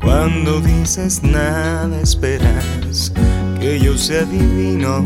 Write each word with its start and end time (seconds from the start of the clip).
Cuando 0.00 0.60
dices 0.60 1.22
nada 1.22 2.00
esperas 2.00 3.12
que 3.60 3.78
yo 3.78 3.96
sea 3.96 4.24
divino. 4.24 5.04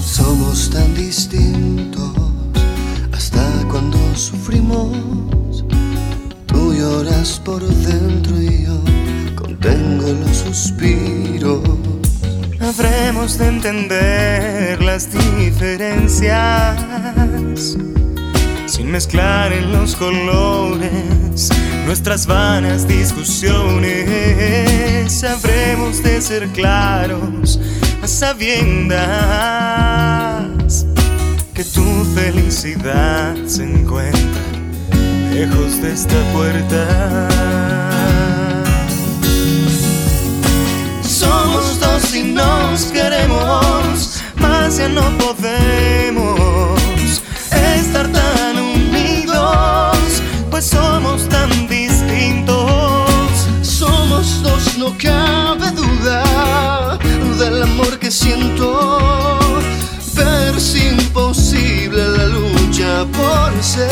Somos 0.00 0.70
tan 0.70 0.94
distintos 0.94 2.12
hasta 3.12 3.42
cuando 3.70 3.98
sufrimos. 4.14 5.64
Tú 6.46 6.74
lloras 6.74 7.40
por 7.44 7.62
dentro 7.62 8.40
y 8.40 8.64
yo 8.64 8.80
contengo 9.34 10.06
los 10.24 10.36
suspiros. 10.38 11.60
Habremos 12.60 13.36
de 13.38 13.48
entender 13.48 14.82
las 14.82 15.08
diferencias 15.12 16.80
sin 18.66 18.90
mezclar 18.90 19.52
en 19.52 19.72
los 19.72 19.94
colores 19.94 21.50
nuestras 21.84 22.26
vanas 22.26 22.88
discusiones. 22.88 25.12
Sabremos 25.12 26.02
de 26.02 26.20
ser 26.20 26.48
claros 26.48 27.60
a 28.02 28.08
sabiendas 28.08 28.98
que 31.54 31.64
tu 31.64 32.04
felicidad 32.14 33.34
se 33.46 33.64
encuentra 33.64 34.42
lejos 35.32 35.80
de 35.80 35.92
esta 35.92 36.20
puerta. 36.32 37.28
Somos 41.02 41.80
dos 41.80 42.14
y 42.14 42.24
nos 42.24 42.84
queremos, 42.86 44.22
más 44.36 44.76
ya 44.78 44.88
no 44.88 45.02
podemos 45.18 46.80
estar 47.50 48.10
tan 48.12 48.54
pues 50.54 50.66
somos 50.66 51.28
tan 51.28 51.53
no 54.84 54.94
cabe 54.98 55.70
duda 55.70 56.98
del 57.38 57.62
amor 57.62 57.98
que 57.98 58.10
siento, 58.10 59.38
pero 60.14 60.58
es 60.58 60.76
imposible 60.76 62.02
la 62.18 62.26
lucha 62.26 63.06
por 63.16 63.62
ser 63.62 63.88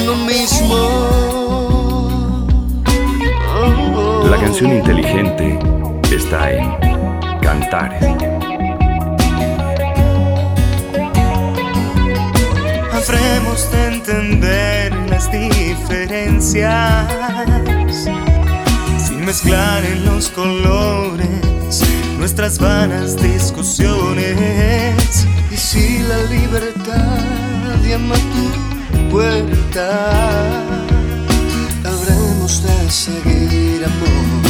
uno 0.00 0.14
mismo. 0.26 0.80
La 4.28 4.36
canción 4.36 4.76
inteligente 4.76 5.58
está 6.10 6.52
en 6.52 6.76
Cantares. 7.40 8.04
habremos 12.92 13.70
de 13.70 13.86
entender 13.86 14.92
las 15.10 15.30
diferencias 15.30 17.06
mezclar 19.24 19.84
en 19.84 20.04
los 20.04 20.28
colores 20.28 21.82
nuestras 22.18 22.58
vanas 22.58 23.16
discusiones. 23.20 25.26
Y 25.50 25.56
si 25.56 25.98
la 26.00 26.22
libertad 26.24 27.18
llama 27.82 28.14
tu 28.14 28.50
puerta, 29.10 30.62
habremos 31.84 32.62
de 32.62 32.90
seguir 32.90 33.84
amor. 33.84 34.42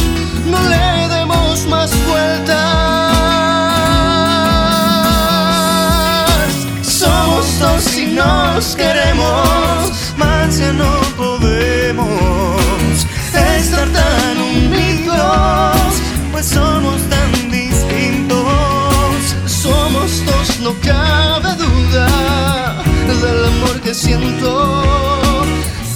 No 0.51 0.61
le 0.69 1.07
demos 1.15 1.65
más 1.67 1.91
vueltas. 2.07 3.15
si 7.79 8.07
nos 8.07 8.75
queremos, 8.75 9.91
más 10.17 10.57
ya 10.57 10.73
no 10.73 10.99
podemos 11.17 12.61
estar 13.33 13.87
tan 13.89 14.44
pues 16.31 16.45
somos 16.47 17.01
tan 17.09 17.31
distintos. 17.49 18.35
Somos 19.45 20.23
dos, 20.25 20.59
no 20.59 20.73
cabe 20.81 21.55
duda 21.55 22.07
del 23.21 23.45
amor 23.45 23.81
que 23.81 23.93
siento, 23.93 24.73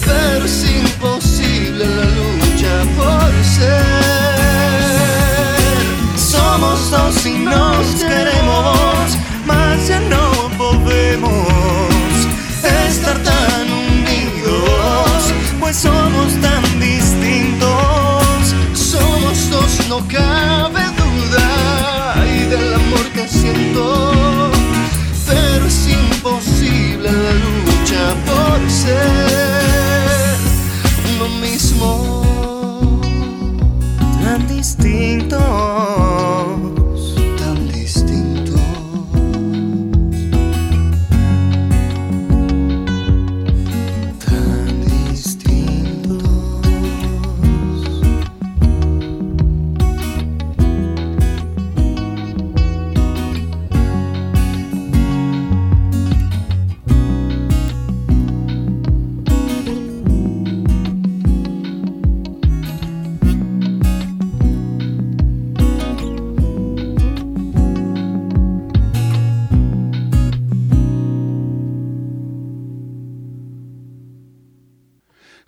pero 0.06 0.46
es 0.46 0.66
imposible 0.84 1.86
la 1.86 2.06
lucha 2.18 2.74
por 2.98 3.32
ser. 3.56 4.00
Somos 6.18 6.92
dos 6.92 7.26
y 7.26 7.34
nos 7.40 7.86
queremos, 7.96 9.18
más 9.46 9.88
ya 9.88 10.00
no 10.02 10.19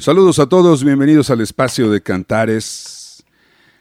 Saludos 0.01 0.37
a 0.39 0.49
todos, 0.49 0.83
bienvenidos 0.83 1.29
al 1.29 1.39
espacio 1.41 1.91
de 1.91 2.01
Cantares. 2.01 3.23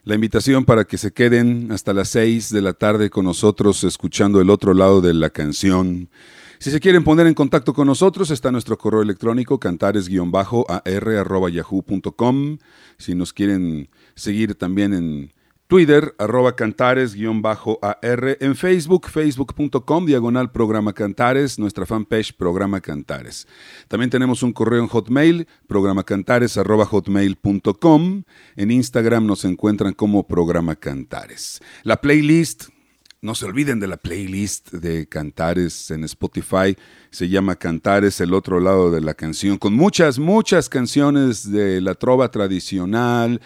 La 0.05 0.15
invitación 0.15 0.67
para 0.67 0.85
que 0.85 0.99
se 0.99 1.13
queden 1.13 1.73
hasta 1.73 1.95
las 1.95 2.11
6 2.11 2.51
de 2.51 2.61
la 2.61 2.75
tarde 2.75 3.09
con 3.09 3.25
nosotros 3.25 3.83
escuchando 3.85 4.43
el 4.43 4.51
otro 4.51 4.75
lado 4.75 5.01
de 5.01 5.15
la 5.15 5.31
canción. 5.31 6.11
Si 6.59 6.71
se 6.71 6.79
quieren 6.79 7.05
poner 7.05 7.27
en 7.27 7.33
contacto 7.33 7.73
con 7.73 7.87
nosotros, 7.87 8.31
está 8.31 8.53
nuestro 8.53 8.77
correo 8.77 9.01
electrónico 9.01 9.59
cantares-ar.yahoo.com. 9.59 12.59
Si 12.99 13.15
nos 13.15 13.33
quieren 13.33 13.89
seguir 14.15 14.57
también 14.57 14.93
en 14.93 15.33
Twitter, 15.71 16.17
arroba 16.19 16.57
cantares-ar, 16.57 18.37
en 18.41 18.57
Facebook, 18.57 19.09
facebook.com, 19.09 20.05
diagonal 20.05 20.51
programa 20.51 20.93
Cantares, 20.93 21.61
nuestra 21.61 21.87
fanpage 21.87 22.33
programa 22.33 22.81
Cantares. 22.81 23.47
También 23.87 24.11
tenemos 24.11 24.43
un 24.43 24.53
correo 24.53 24.81
en 24.81 24.89
Hotmail, 24.89 25.47
programacantares 25.69 26.59
arroba 26.59 26.87
hotmail.com. 26.87 28.25
En 28.57 28.71
Instagram 28.73 29.25
nos 29.25 29.45
encuentran 29.45 29.95
como 29.95 30.27
programa 30.27 30.75
Cantares. 30.75 31.61
La 31.85 32.01
playlist 32.01 32.65
no 33.23 33.37
se 33.37 33.45
olviden 33.45 33.79
de 33.79 33.87
la 33.87 33.99
playlist 33.99 34.73
de 34.73 35.07
Cantares 35.07 35.93
en 35.93 36.03
Spotify. 36.03 36.77
Se 37.11 37.29
llama 37.29 37.55
Cantares, 37.55 38.21
el 38.21 38.35
otro 38.35 38.59
lado 38.59 38.91
de 38.91 39.03
la 39.03 39.15
canción, 39.15 39.57
con 39.57 39.75
muchas, 39.75 40.19
muchas 40.19 40.69
canciones 40.69 41.49
de 41.49 41.81
la 41.81 41.95
trova 41.95 42.33
tradicional, 42.33 43.41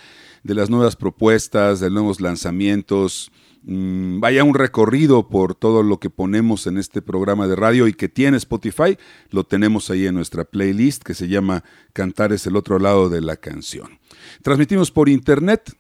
de 0.44 0.54
las 0.54 0.70
nuevas 0.70 0.94
propuestas, 0.94 1.80
de 1.80 1.90
nuevos 1.90 2.20
lanzamientos. 2.20 3.32
Mm, 3.64 4.20
vaya 4.20 4.44
un 4.44 4.54
recorrido 4.54 5.28
por 5.28 5.54
todo 5.54 5.82
lo 5.82 5.98
que 5.98 6.10
ponemos 6.10 6.66
en 6.66 6.76
este 6.76 7.00
programa 7.00 7.48
de 7.48 7.56
radio 7.56 7.88
y 7.88 7.94
que 7.94 8.10
tiene 8.10 8.36
Spotify. 8.36 8.98
Lo 9.30 9.44
tenemos 9.44 9.90
ahí 9.90 10.06
en 10.06 10.14
nuestra 10.14 10.44
playlist 10.44 11.02
que 11.02 11.14
se 11.14 11.28
llama 11.28 11.64
Cantares, 11.94 12.46
el 12.46 12.56
otro 12.56 12.78
lado 12.78 13.08
de 13.08 13.22
la 13.22 13.36
canción. 13.36 13.98
Transmitimos 14.42 14.90
por 14.90 15.08
internet 15.08 15.74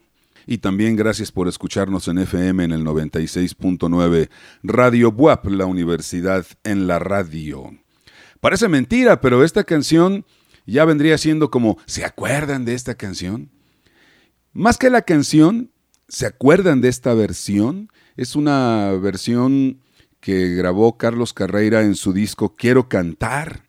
y 0.46 0.58
también 0.58 0.96
gracias 0.96 1.30
por 1.30 1.46
escucharnos 1.46 2.08
en 2.08 2.18
FM 2.18 2.64
en 2.64 2.72
el 2.72 2.84
96.9 2.84 4.30
Radio 4.62 5.12
Buap, 5.12 5.46
la 5.46 5.66
universidad 5.66 6.46
en 6.64 6.86
la 6.86 6.98
radio. 6.98 7.70
Parece 8.40 8.68
mentira, 8.68 9.20
pero 9.20 9.44
esta 9.44 9.64
canción 9.64 10.24
ya 10.66 10.86
vendría 10.86 11.18
siendo 11.18 11.50
como, 11.50 11.76
¿se 11.84 12.04
acuerdan 12.04 12.64
de 12.64 12.74
esta 12.74 12.94
canción? 12.94 13.50
Más 14.54 14.78
que 14.78 14.88
la 14.88 15.02
canción, 15.02 15.70
¿se 16.08 16.26
acuerdan 16.26 16.80
de 16.80 16.88
esta 16.88 17.12
versión? 17.12 17.90
Es 18.16 18.36
una 18.36 18.92
versión 18.92 19.80
que 20.20 20.54
grabó 20.54 20.96
Carlos 20.96 21.32
Carreira 21.32 21.82
en 21.82 21.96
su 21.96 22.12
disco 22.12 22.54
Quiero 22.54 22.88
Cantar. 22.88 23.64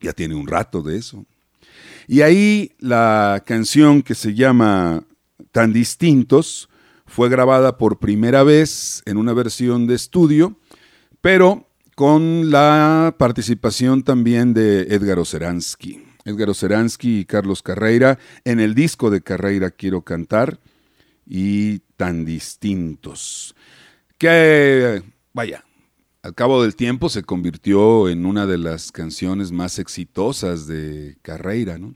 Ya 0.00 0.12
tiene 0.12 0.34
un 0.34 0.48
rato 0.48 0.82
de 0.82 0.98
eso. 0.98 1.24
Y 2.08 2.22
ahí 2.22 2.72
la 2.80 3.42
canción 3.46 4.02
que 4.02 4.14
se 4.14 4.34
llama 4.34 5.04
tan 5.52 5.72
distintos, 5.72 6.68
fue 7.06 7.28
grabada 7.28 7.78
por 7.78 8.00
primera 8.00 8.42
vez 8.42 9.02
en 9.06 9.16
una 9.16 9.32
versión 9.32 9.86
de 9.86 9.94
estudio, 9.94 10.58
pero 11.20 11.68
con 11.94 12.50
la 12.50 13.14
participación 13.16 14.02
también 14.02 14.52
de 14.52 14.82
Edgar 14.82 15.20
Oceransky. 15.20 16.13
Edgar 16.24 16.50
Oceransky 16.50 17.20
y 17.20 17.24
Carlos 17.24 17.62
Carreira 17.62 18.18
en 18.44 18.60
el 18.60 18.74
disco 18.74 19.10
de 19.10 19.22
Carreira 19.22 19.70
Quiero 19.70 20.02
Cantar 20.02 20.58
y 21.26 21.80
tan 21.96 22.24
distintos. 22.24 23.54
Que, 24.18 25.02
vaya, 25.32 25.64
al 26.22 26.34
cabo 26.34 26.62
del 26.62 26.76
tiempo 26.76 27.08
se 27.08 27.22
convirtió 27.22 28.08
en 28.08 28.26
una 28.26 28.46
de 28.46 28.58
las 28.58 28.92
canciones 28.92 29.52
más 29.52 29.78
exitosas 29.78 30.66
de 30.66 31.16
Carreira, 31.22 31.78
¿no? 31.78 31.94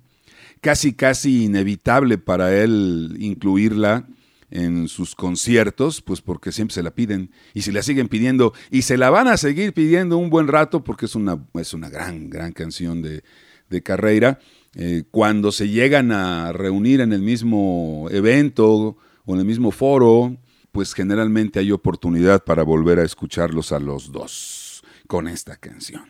casi, 0.61 0.93
casi 0.93 1.45
inevitable 1.45 2.19
para 2.19 2.55
él 2.55 3.17
incluirla 3.19 4.07
en 4.51 4.89
sus 4.89 5.15
conciertos, 5.15 6.01
pues 6.01 6.23
porque 6.23 6.53
siempre 6.53 6.75
se 6.75 6.83
la 6.83 6.91
piden 6.91 7.31
y 7.53 7.63
se 7.63 7.73
la 7.73 7.83
siguen 7.83 8.09
pidiendo 8.09 8.55
y 8.71 8.83
se 8.83 8.97
la 8.97 9.11
van 9.11 9.29
a 9.29 9.37
seguir 9.37 9.75
pidiendo 9.75 10.17
un 10.17 10.31
buen 10.31 10.49
rato 10.49 10.83
porque 10.83 11.07
es 11.07 11.15
una, 11.15 11.39
es 11.55 11.75
una 11.75 11.91
gran, 11.91 12.31
gran 12.31 12.53
canción 12.53 13.03
de, 13.03 13.23
de 13.69 13.83
Carreira. 13.83 14.39
Eh, 14.75 15.05
cuando 15.11 15.53
se 15.53 15.69
llegan 15.69 16.13
a 16.13 16.53
reunir 16.53 17.01
en 17.01 17.13
el 17.13 17.23
mismo 17.23 18.09
evento 18.11 18.97
o 19.25 19.35
en 19.35 19.41
el 19.41 19.45
mismo 19.45 19.71
foro, 19.71 20.37
pues 20.73 20.95
generalmente 20.95 21.59
hay 21.59 21.73
oportunidad 21.73 22.45
para 22.45 22.63
volver 22.63 22.99
a 23.01 23.05
escucharlos 23.05 23.73
a 23.73 23.81
los 23.81 24.13
dos 24.13 24.83
con 25.07 25.27
esta 25.27 25.57
canción. 25.57 26.05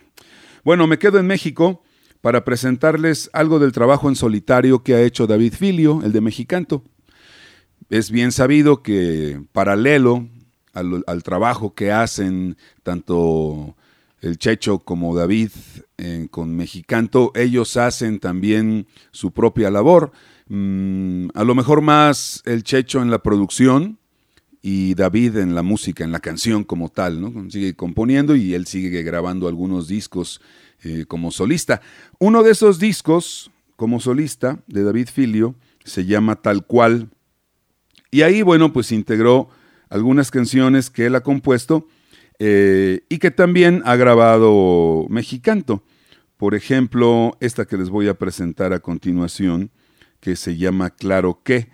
Bueno, 0.64 0.86
me 0.86 0.98
quedo 0.98 1.18
en 1.18 1.26
México 1.26 1.82
para 2.20 2.44
presentarles 2.44 3.30
algo 3.32 3.58
del 3.58 3.72
trabajo 3.72 4.08
en 4.08 4.16
solitario 4.16 4.82
que 4.82 4.94
ha 4.94 5.02
hecho 5.02 5.26
David 5.26 5.54
Filio, 5.54 6.00
el 6.04 6.12
de 6.12 6.20
Mexicanto. 6.20 6.84
Es 7.90 8.10
bien 8.10 8.32
sabido 8.32 8.82
que 8.82 9.40
paralelo 9.52 10.28
al, 10.74 11.22
trabajo 11.22 11.74
que 11.74 11.92
hacen 11.92 12.56
tanto 12.82 13.76
el 14.20 14.38
Checho 14.38 14.78
como 14.80 15.14
David 15.14 15.50
con 16.30 16.54
Mexicanto, 16.56 17.32
ellos 17.34 17.76
hacen 17.76 18.20
también 18.20 18.86
su 19.10 19.32
propia 19.32 19.70
labor. 19.70 20.12
Mm, 20.48 21.28
a 21.34 21.44
lo 21.44 21.54
mejor 21.54 21.82
más 21.82 22.42
el 22.46 22.62
Checho 22.62 23.02
en 23.02 23.10
la 23.10 23.22
producción 23.22 23.98
y 24.62 24.94
David 24.94 25.36
en 25.36 25.54
la 25.54 25.62
música, 25.62 26.04
en 26.04 26.12
la 26.12 26.20
canción 26.20 26.64
como 26.64 26.88
tal, 26.88 27.20
¿no? 27.20 27.50
Sigue 27.50 27.74
componiendo 27.74 28.34
y 28.34 28.54
él 28.54 28.66
sigue 28.66 29.02
grabando 29.02 29.48
algunos 29.48 29.88
discos 29.88 30.40
eh, 30.82 31.04
como 31.06 31.30
solista. 31.30 31.80
Uno 32.18 32.42
de 32.42 32.52
esos 32.52 32.78
discos 32.78 33.50
como 33.76 34.00
solista 34.00 34.60
de 34.66 34.82
David 34.82 35.08
Filio 35.12 35.54
se 35.84 36.04
llama 36.04 36.36
Tal 36.36 36.66
cual. 36.66 37.08
Y 38.10 38.22
ahí, 38.22 38.42
bueno, 38.42 38.72
pues 38.72 38.90
integró 38.92 39.48
algunas 39.90 40.30
canciones 40.30 40.90
que 40.90 41.06
él 41.06 41.14
ha 41.14 41.22
compuesto 41.22 41.86
eh, 42.38 43.00
y 43.08 43.18
que 43.18 43.30
también 43.30 43.82
ha 43.84 43.96
grabado 43.96 45.06
Mexicanto. 45.08 45.82
Por 46.36 46.54
ejemplo, 46.54 47.36
esta 47.40 47.64
que 47.64 47.76
les 47.76 47.90
voy 47.90 48.08
a 48.08 48.14
presentar 48.14 48.72
a 48.72 48.78
continuación, 48.78 49.70
que 50.20 50.36
se 50.36 50.56
llama 50.56 50.90
Claro 50.90 51.40
que. 51.42 51.68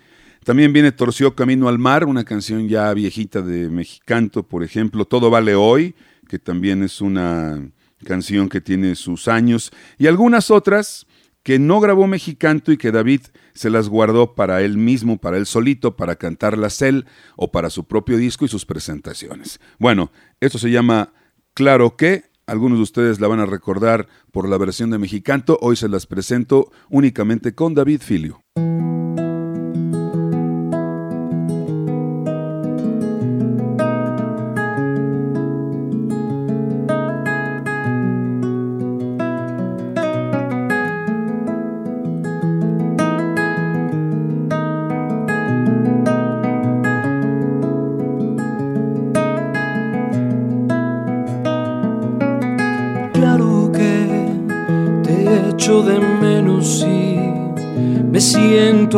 También 0.45 0.73
viene 0.73 0.93
Torció 0.93 1.35
Camino 1.35 1.69
al 1.69 1.79
Mar, 1.79 2.05
una 2.05 2.25
canción 2.25 2.69
ya 2.69 2.93
viejita 2.93 3.41
de 3.41 3.71
Mexicanto, 3.71 4.43
por 4.43 4.63
ejemplo, 4.63 5.07
Todo 5.07 5.31
Vale 5.31 5.55
Hoy, 5.55 5.95
que 6.29 6.39
también 6.39 6.83
es 6.83 7.01
una 7.01 7.67
canción 8.05 8.49
que 8.51 8.61
tiene 8.61 8.95
sus 8.95 9.29
años, 9.29 9.73
y 9.97 10.07
algunas 10.07 10.51
otras 10.51 11.07
que 11.45 11.59
no 11.61 11.79
grabó 11.79 12.09
Mexicanto 12.09 12.73
y 12.73 12.79
que 12.79 12.91
David 12.91 13.21
se 13.53 13.71
las 13.71 13.89
guardó 13.89 14.35
para 14.35 14.63
él 14.63 14.77
mismo, 14.79 15.19
para 15.19 15.37
él 15.37 15.47
solito, 15.47 15.95
para 15.95 16.17
cantarlas 16.17 16.83
él 16.83 17.05
o 17.37 17.53
para 17.53 17.71
su 17.71 17.85
propio 17.85 18.17
disco 18.17 18.47
y 18.47 18.49
sus 18.49 18.65
presentaciones. 18.65 19.61
Bueno, 19.79 20.11
esto 20.41 20.59
se 20.59 20.71
llama 20.71 21.13
Claro 21.53 21.97
que, 21.97 22.25
algunos 22.47 22.79
de 22.79 22.83
ustedes 22.83 23.21
la 23.21 23.29
van 23.29 23.41
a 23.41 23.47
recordar 23.47 24.09
por 24.33 24.49
la 24.49 24.59
versión 24.59 24.91
de 24.91 24.99
Mexicanto, 24.99 25.59
hoy 25.61 25.77
se 25.77 25.89
las 25.89 26.07
presento 26.07 26.73
únicamente 26.89 27.55
con 27.55 27.75
David 27.75 28.01
Filio. 28.01 28.43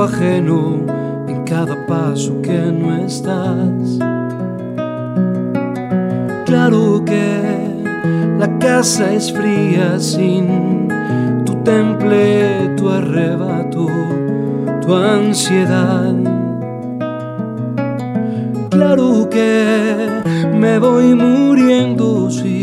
Ajeno 0.02 0.85
en 1.28 1.44
cada 1.44 1.87
paso 1.87 2.40
que 2.42 2.58
no 2.58 2.96
estás. 2.96 3.99
Claro 6.44 7.02
que 7.04 7.42
la 8.38 8.58
casa 8.58 9.12
es 9.12 9.32
fría 9.32 9.99
sin 9.99 10.88
tu 11.44 11.54
temple, 11.62 12.75
tu 12.76 12.88
arrebato, 12.88 13.87
tu 14.80 14.94
ansiedad. 14.94 16.14
Claro 18.70 19.28
que 19.30 20.06
me 20.54 20.78
voy 20.78 21.14
muriendo 21.14 22.30
si 22.30 22.56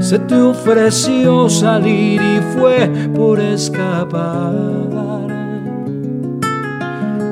se 0.00 0.18
te 0.18 0.40
ofreció 0.40 1.48
salir 1.48 2.20
y 2.20 2.40
fue 2.56 2.88
por 3.14 3.40
escapar 3.40 4.88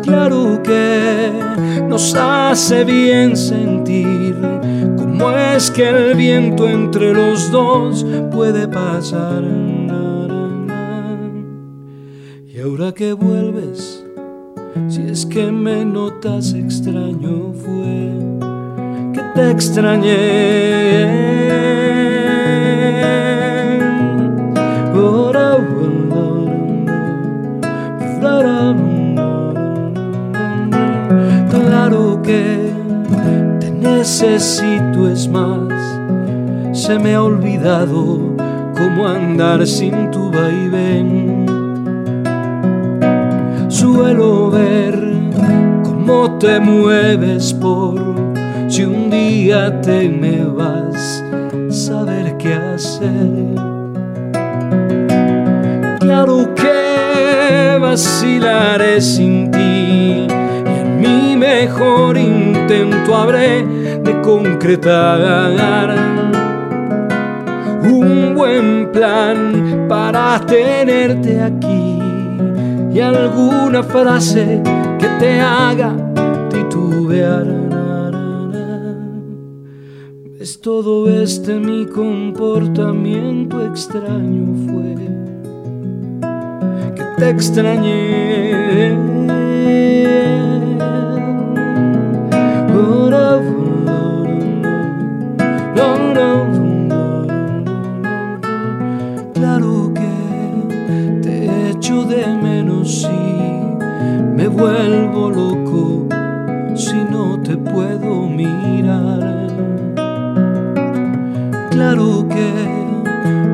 claro 0.07 0.63
que 0.63 1.33
nos 1.89 2.15
hace 2.15 2.85
bien 2.85 3.37
sentir 3.37 4.37
cómo 4.97 5.31
es 5.31 5.71
que 5.71 5.89
el 5.89 6.15
viento 6.15 6.69
entre 6.69 7.13
los 7.13 7.51
dos 7.51 8.07
puede 8.31 8.69
pasar. 8.69 9.43
Y 12.47 12.61
ahora 12.61 12.93
que 12.93 13.13
vuelves, 13.13 14.05
si 14.89 15.03
es 15.03 15.27
que 15.27 15.51
me 15.51 15.85
notas 15.85 16.55
extraño 16.55 17.53
fue 17.53 18.13
que 19.13 19.21
te 19.35 19.51
extrañé. 19.51 21.07
Necesito 34.07 35.09
es 35.09 35.27
más. 35.27 35.69
Se 36.73 36.97
me 36.97 37.17
ha 37.17 37.25
olvidado 37.25 38.37
cómo 38.79 39.09
andar 39.09 39.67
sin 39.67 40.13
tu 40.13 40.31
vaivén. 40.31 41.45
Suelo 43.67 44.49
ver 44.53 44.95
cómo 45.83 46.39
te 46.39 46.61
mueves 46.61 47.53
por 47.55 47.99
si 48.69 48.85
un 48.85 49.11
día 49.11 49.81
te 49.81 50.09
me 50.09 50.45
vas, 50.45 51.25
saber 51.69 52.37
qué 52.37 52.55
hacer. 52.55 53.57
Claro 55.99 56.55
que 56.55 57.77
vacilaré 57.81 59.01
sin 59.01 59.51
ti 59.51 59.59
y 59.59 60.27
en 60.81 61.01
mi 61.01 61.37
mejor 61.37 62.17
intento 62.17 63.17
habré 63.17 63.86
concretar 64.27 65.95
un 67.85 68.35
buen 68.35 68.91
plan 68.91 69.87
para 69.89 70.45
tenerte 70.45 71.41
aquí 71.41 72.01
y 72.93 72.99
alguna 72.99 73.85
frase 73.85 74.61
que 74.99 75.07
te 75.21 75.41
haga 75.41 75.95
titubear. 76.51 77.47
Es 80.41 80.61
todo 80.61 81.09
este 81.09 81.61
mi 81.61 81.87
comportamiento 81.87 83.65
extraño 83.65 84.57
fue 84.67 84.97
que 86.97 87.05
te 87.17 87.31
extrañé. 87.31 88.57
Claro 93.27 93.56
vuelvo 104.57 105.31
loco 105.31 106.07
si 106.75 106.97
no 107.11 107.39
te 107.43 107.57
puedo 107.57 108.27
mirar. 108.27 109.49
Claro 111.71 112.27
que 112.29 112.53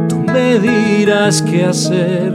tú 0.09 0.21
me 0.21 0.59
dirás 0.59 1.43
qué 1.43 1.65
hacer 1.65 2.33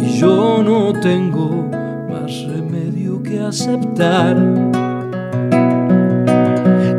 y 0.00 0.18
yo 0.18 0.62
no 0.64 0.92
tengo 1.00 1.68
más 2.10 2.44
remedio 2.48 3.22
que 3.22 3.40
aceptar. 3.40 4.36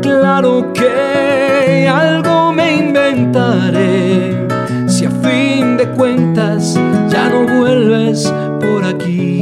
Claro 0.00 0.72
que 0.72 1.86
algo 1.88 2.52
me 2.52 2.76
inventaré 2.76 4.46
si 4.86 5.04
a 5.04 5.10
fin 5.10 5.76
de 5.76 5.86
cuentas 5.90 6.80
ya 7.10 7.28
no 7.28 7.60
vuelves 7.60 8.32
por 8.60 8.84
aquí. 8.84 9.37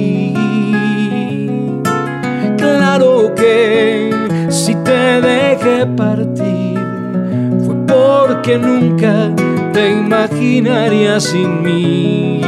Si 4.48 4.74
te 4.74 5.20
dejé 5.20 5.86
partir 5.96 6.78
fue 7.64 7.76
porque 7.86 8.58
nunca 8.58 9.34
te 9.72 9.90
imaginaría 9.90 11.20
sin 11.20 11.62
mí. 11.62 12.40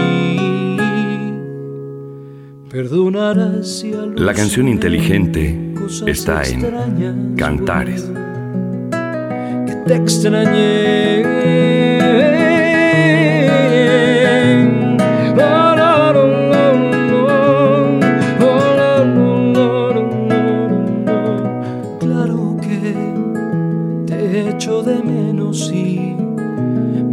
Perdonarás 2.71 3.85
La 4.17 4.35
canción 4.35 4.69
inteligente 4.69 5.75
está 6.07 6.43
en 6.45 7.35
Cantares. 7.37 8.11
Que 9.67 9.75
te 9.87 9.95
extrañé. 9.95 11.28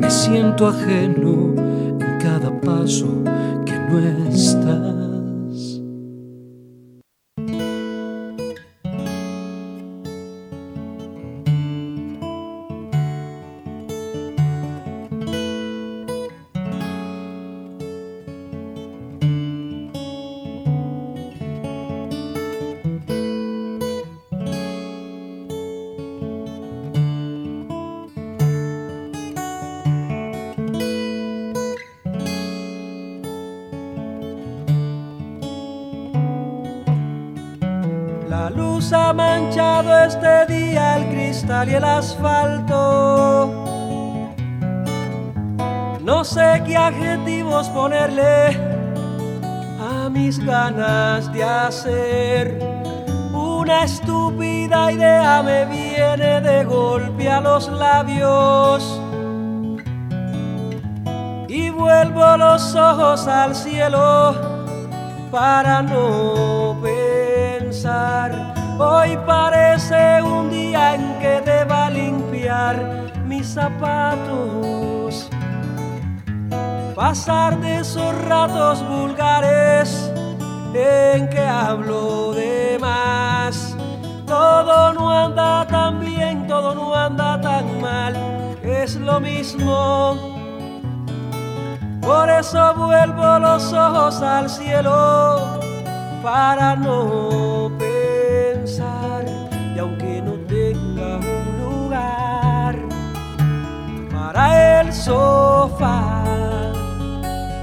Me 0.05 0.12
siento 0.12 0.67
ajeno 0.67 1.55
en 2.00 2.19
cada 2.19 2.51
paso 2.62 3.24
que 3.65 3.74
no 3.89 3.97
estás. 4.29 5.04
Y 41.67 41.74
el 41.74 41.84
asfalto. 41.84 43.51
No 46.01 46.24
sé 46.24 46.62
qué 46.65 46.77
adjetivos 46.77 47.69
ponerle 47.69 48.57
a 49.79 50.10
mis 50.10 50.43
ganas 50.43 51.31
de 51.34 51.43
hacer. 51.43 52.60
Una 53.34 53.84
estúpida 53.84 54.91
idea 54.91 55.41
me 55.43 55.65
viene 55.65 56.41
de 56.41 56.63
golpe 56.63 57.29
a 57.29 57.41
los 57.41 57.67
labios. 57.69 59.01
Y 61.48 61.69
vuelvo 61.69 62.38
los 62.38 62.75
ojos 62.75 63.27
al 63.27 63.55
cielo 63.55 64.36
para 65.31 65.81
no 65.81 66.77
pensar. 66.84 68.53
Hoy 68.77 69.17
parece 69.25 70.22
un 70.22 70.50
día 70.50 70.95
en 70.95 71.14
zapatos. 73.55 75.29
Pasar 76.93 77.57
de 77.62 77.79
esos 77.79 78.13
ratos 78.25 78.85
vulgares 78.88 80.12
en 80.74 81.29
que 81.29 81.45
hablo 81.45 82.33
de 82.33 82.77
más. 82.81 83.75
Todo 84.27 84.93
no 84.93 85.09
anda 85.09 85.65
tan 85.67 86.01
bien, 86.01 86.47
todo 86.47 86.75
no 86.75 86.93
anda 86.93 87.39
tan 87.39 87.81
mal, 87.81 88.13
es 88.62 88.95
lo 88.97 89.19
mismo. 89.21 90.17
Por 92.01 92.29
eso 92.29 92.74
vuelvo 92.75 93.39
los 93.39 93.71
ojos 93.71 94.21
al 94.21 94.50
cielo 94.50 95.59
para 96.21 96.75
no 96.75 97.71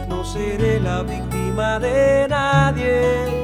no 0.08 0.24
seré 0.24 0.80
la 0.80 1.02
víctima 1.02 1.78
de 1.78 2.26
nadie. 2.28 3.41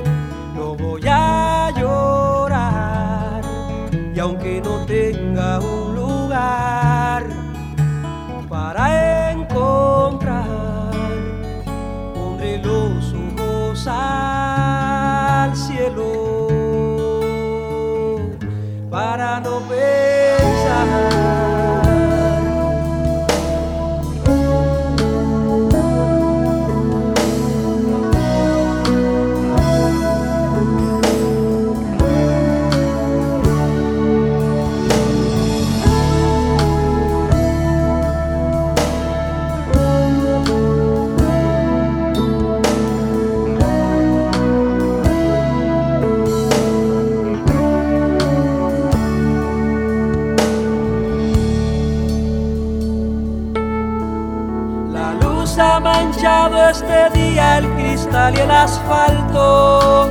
Y 58.34 58.40
el 58.40 58.50
asfalto. 58.50 60.10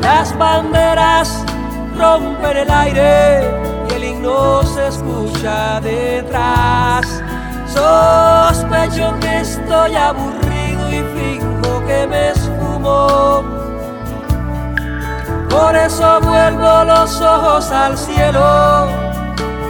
Las 0.00 0.36
banderas 0.38 1.44
romper 1.96 2.58
el 2.58 2.70
aire 2.70 3.42
y 3.90 3.94
el 3.94 4.04
himno 4.04 4.62
se 4.62 4.88
escucha 4.88 5.80
detrás. 5.80 7.22
Sospecho 7.66 9.14
que 9.20 9.40
estoy 9.40 9.94
aburrido 9.94 10.90
y 10.90 11.02
finjo 11.14 11.84
que 11.86 12.06
me 12.06 12.30
esfumo. 12.30 13.42
Por 15.50 15.76
eso 15.76 16.20
vuelvo 16.20 16.84
los 16.84 17.20
ojos 17.20 17.70
al 17.70 17.98
cielo 17.98 18.88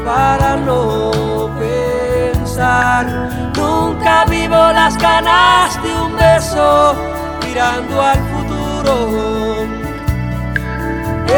para 0.05 0.57
no 0.57 1.51
pensar. 1.59 3.38
Nunca 3.59 4.25
vivo 4.27 4.55
las 4.73 4.97
ganas 4.97 5.83
de 5.83 5.95
un 5.95 6.17
beso 6.17 6.95
mirando 7.45 8.01
al 8.01 8.19
futuro. 8.31 9.67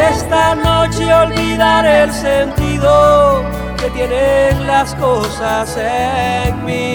Esta 0.09 0.55
noche 0.55 1.13
olvidaré 1.13 2.03
el 2.03 2.13
sentido 2.13 3.43
que 3.77 3.89
tienen 3.89 4.67
las 4.67 4.93
cosas 4.95 5.75
en 5.77 6.63
mí. 6.63 6.93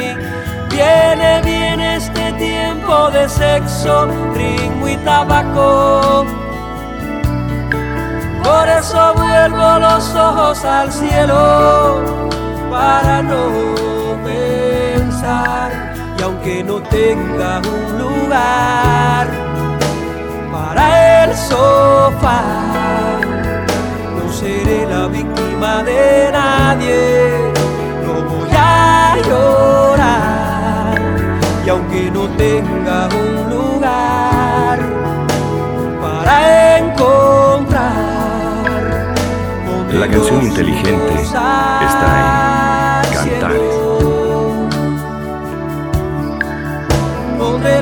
Viene 0.70 1.42
bien 1.42 1.80
este 1.80 2.32
tiempo 2.34 3.10
de 3.10 3.28
sexo, 3.28 4.06
ritmo 4.34 4.88
y 4.88 4.96
tabaco. 4.98 6.24
Por 8.44 8.68
eso 8.68 9.14
vuelvo 9.14 9.78
los 9.80 10.14
ojos 10.14 10.64
al 10.64 10.92
cielo 10.92 12.04
para 12.70 13.22
no. 13.22 13.85
Y 16.18 16.22
aunque 16.22 16.64
no 16.64 16.82
tenga 16.82 17.60
un 17.60 17.98
lugar 17.98 19.28
para 20.52 21.24
el 21.24 21.34
sofá, 21.36 22.42
no 24.16 24.32
seré 24.32 24.86
la 24.86 25.06
víctima 25.08 25.82
de 25.82 26.30
nadie. 26.32 27.52
No 28.04 28.14
voy 28.30 28.50
a 28.52 29.16
llorar. 29.28 31.00
Y 31.64 31.68
aunque 31.68 32.10
no 32.10 32.28
tenga 32.36 33.08
un 33.08 33.50
lugar 33.50 34.78
para 36.00 36.78
encontrar 36.78 37.46
la 39.92 40.08
canción 40.08 40.42
inteligente 40.42 41.14
está 41.14 42.60
en 42.60 42.65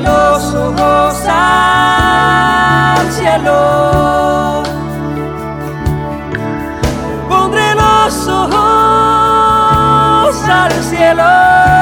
Los 0.01 0.53
ojos 0.53 1.15
al 1.27 3.11
cielo. 3.11 4.63
Pondré 7.29 7.75
los 7.75 8.27
ojos 8.27 8.55
al 10.49 10.71
cielo 10.83 11.74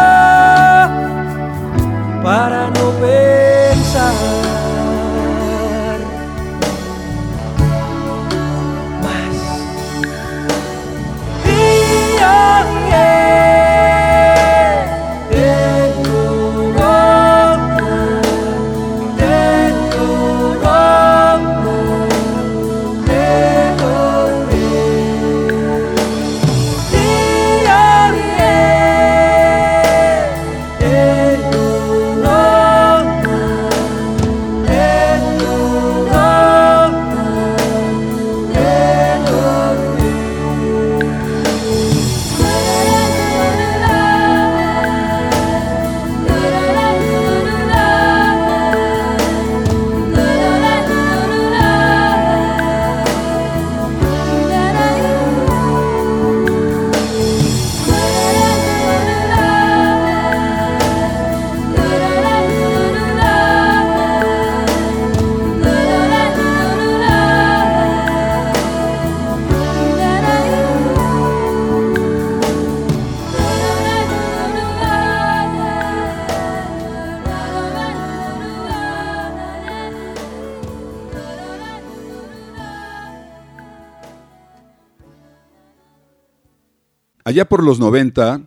Por 87.49 87.63
los 87.63 87.79
90, 87.79 88.41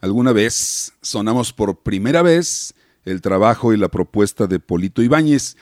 alguna 0.00 0.32
vez 0.32 0.92
sonamos 1.02 1.52
por 1.52 1.82
primera 1.82 2.22
vez 2.22 2.74
el 3.04 3.20
trabajo 3.20 3.72
y 3.72 3.76
la 3.76 3.88
propuesta 3.88 4.46
de 4.46 4.58
Polito 4.58 5.02
Ibáñez. 5.02 5.56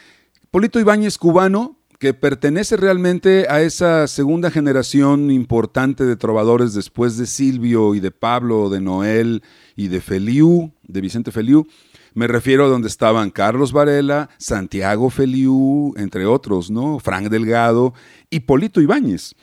Polito 0.50 0.80
Ibáñez 0.80 1.18
cubano, 1.18 1.76
que 1.98 2.14
pertenece 2.14 2.76
realmente 2.76 3.46
a 3.50 3.60
esa 3.60 4.06
segunda 4.06 4.50
generación 4.50 5.30
importante 5.30 6.04
de 6.04 6.16
trovadores 6.16 6.72
después 6.72 7.16
de 7.18 7.26
Silvio 7.26 7.94
y 7.94 8.00
de 8.00 8.10
Pablo, 8.10 8.70
de 8.70 8.80
Noel 8.80 9.42
y 9.76 9.88
de 9.88 10.00
Feliu, 10.00 10.72
de 10.84 11.00
Vicente 11.00 11.30
Feliu. 11.30 11.66
Me 12.14 12.26
refiero 12.26 12.64
a 12.64 12.68
donde 12.68 12.88
estaban 12.88 13.30
Carlos 13.30 13.72
Varela, 13.72 14.30
Santiago 14.38 15.10
Feliu, 15.10 15.92
entre 15.96 16.24
otros, 16.24 16.70
¿no? 16.70 16.98
Frank 17.00 17.28
Delgado 17.28 17.92
y 18.30 18.40
Polito 18.40 18.80
Ibáñez. 18.80 19.34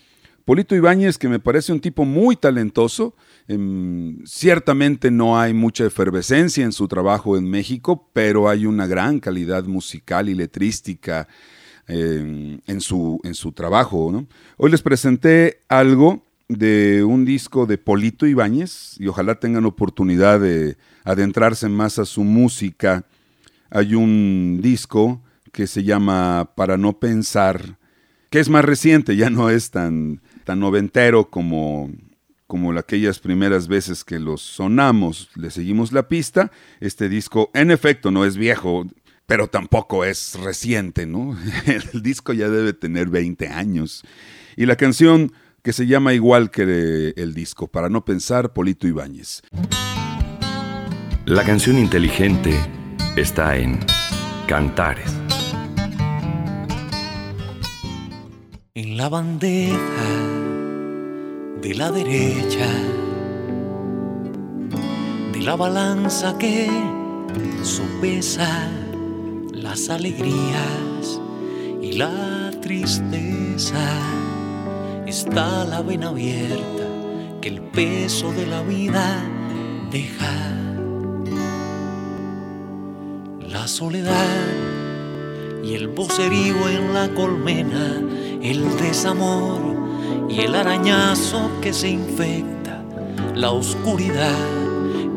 Polito 0.45 0.75
Ibáñez, 0.75 1.17
que 1.17 1.27
me 1.27 1.39
parece 1.39 1.73
un 1.73 1.79
tipo 1.79 2.05
muy 2.05 2.35
talentoso, 2.35 3.15
em, 3.47 4.25
ciertamente 4.25 5.11
no 5.11 5.39
hay 5.39 5.53
mucha 5.53 5.85
efervescencia 5.85 6.63
en 6.63 6.71
su 6.71 6.87
trabajo 6.87 7.37
en 7.37 7.49
México, 7.49 8.09
pero 8.13 8.49
hay 8.49 8.65
una 8.65 8.87
gran 8.87 9.19
calidad 9.19 9.65
musical 9.65 10.29
y 10.29 10.33
letrística 10.33 11.27
em, 11.87 12.59
en, 12.67 12.81
su, 12.81 13.19
en 13.23 13.33
su 13.35 13.51
trabajo. 13.51 14.25
Hoy 14.57 14.71
les 14.71 14.81
presenté 14.81 15.61
algo 15.67 16.23
de 16.47 17.03
un 17.03 17.25
disco 17.25 17.65
de 17.65 17.77
Polito 17.77 18.27
Ibáñez 18.27 18.95
y 18.99 19.07
ojalá 19.07 19.39
tengan 19.39 19.65
oportunidad 19.65 20.39
de 20.39 20.77
adentrarse 21.03 21.69
más 21.69 21.99
a 21.99 22.05
su 22.05 22.23
música. 22.23 23.05
Hay 23.69 23.95
un 23.95 24.59
disco 24.61 25.21
que 25.51 25.67
se 25.67 25.83
llama 25.83 26.51
Para 26.55 26.77
no 26.77 26.99
pensar, 26.99 27.77
que 28.29 28.39
es 28.39 28.49
más 28.49 28.65
reciente, 28.65 29.15
ya 29.15 29.29
no 29.29 29.49
es 29.49 29.71
tan 29.71 30.21
tan 30.45 30.59
noventero 30.59 31.29
como, 31.29 31.91
como 32.55 32.71
aquellas 32.71 33.19
primeras 33.19 33.67
veces 33.67 34.05
que 34.05 34.17
los 34.17 34.41
sonamos, 34.41 35.29
le 35.35 35.51
seguimos 35.51 35.91
la 35.91 36.07
pista. 36.07 36.53
Este 36.79 37.09
disco, 37.09 37.51
en 37.53 37.69
efecto, 37.69 38.11
no 38.11 38.23
es 38.23 38.37
viejo, 38.37 38.87
pero 39.25 39.49
tampoco 39.49 40.05
es 40.05 40.35
reciente, 40.41 41.05
¿no? 41.05 41.37
El 41.65 42.01
disco 42.01 42.31
ya 42.31 42.47
debe 42.47 42.71
tener 42.71 43.09
20 43.09 43.49
años. 43.49 44.03
Y 44.55 44.67
la 44.67 44.77
canción 44.77 45.33
que 45.63 45.73
se 45.73 45.85
llama 45.85 46.13
igual 46.13 46.49
que 46.49 47.13
el 47.17 47.33
disco, 47.33 47.67
para 47.67 47.89
no 47.89 48.05
pensar, 48.05 48.53
Polito 48.53 48.87
Ibáñez. 48.87 49.41
La 51.25 51.43
canción 51.43 51.77
inteligente 51.77 52.57
está 53.17 53.57
en 53.57 53.79
Cantares. 54.47 55.13
En 58.75 58.95
la 58.95 59.09
bandeja 59.09 60.34
de 61.61 61.73
la 61.73 61.91
derecha, 61.91 62.67
de 65.33 65.41
la 65.41 65.55
balanza 65.55 66.37
que 66.37 66.69
sopesa 67.63 68.69
las 69.51 69.89
alegrías 69.89 71.19
y 71.81 71.93
la 71.93 72.51
tristeza, 72.61 73.87
está 75.05 75.65
la 75.65 75.81
vena 75.81 76.09
abierta 76.09 76.87
que 77.41 77.49
el 77.49 77.61
peso 77.61 78.31
de 78.31 78.47
la 78.47 78.61
vida 78.63 79.23
deja. 79.91 80.33
La 83.47 83.67
soledad 83.67 84.45
y 85.63 85.73
el 85.73 85.87
vocerío 85.87 86.69
en 86.69 86.93
la 86.93 87.09
colmena, 87.13 88.01
el 88.41 88.77
desamor 88.77 89.84
y 90.29 90.41
el 90.41 90.55
arañazo 90.55 91.49
que 91.61 91.73
se 91.73 91.89
infecta, 91.89 92.83
la 93.35 93.51
oscuridad 93.51 94.64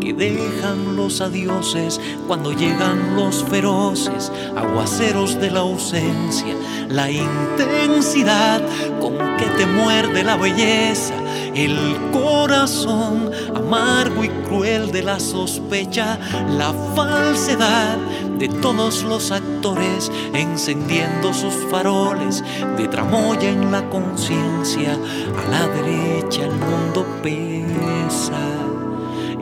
que 0.00 0.12
dejan 0.12 0.96
los 0.96 1.20
adioses 1.20 2.00
cuando 2.26 2.52
llegan 2.52 3.16
los 3.16 3.44
feroces 3.44 4.30
aguaceros 4.56 5.40
de 5.40 5.50
la 5.50 5.61
ausencia, 5.61 6.54
la 6.88 7.11
intensidad 7.11 8.62
con 9.00 9.16
que 9.37 9.46
te 9.56 9.66
muerde 9.66 10.24
la 10.24 10.37
belleza, 10.37 11.14
el 11.54 11.96
corazón 12.12 13.30
amargo 13.54 14.24
y 14.24 14.28
cruel 14.48 14.90
de 14.90 15.02
la 15.02 15.18
sospecha, 15.20 16.18
la 16.56 16.72
falsedad 16.94 17.96
de 18.38 18.48
todos 18.48 19.02
los 19.02 19.32
actores 19.32 20.11
encendiendo 20.32 21.32
sus 21.34 21.54
faroles 21.70 22.44
de 22.76 22.87
tramoya 22.88 23.50
en 23.50 23.72
la 23.72 23.88
conciencia, 23.90 24.92
a 24.92 25.50
la 25.50 25.66
derecha 25.68 26.44
el 26.44 26.52
mundo 26.52 27.06
pesa 27.22 28.67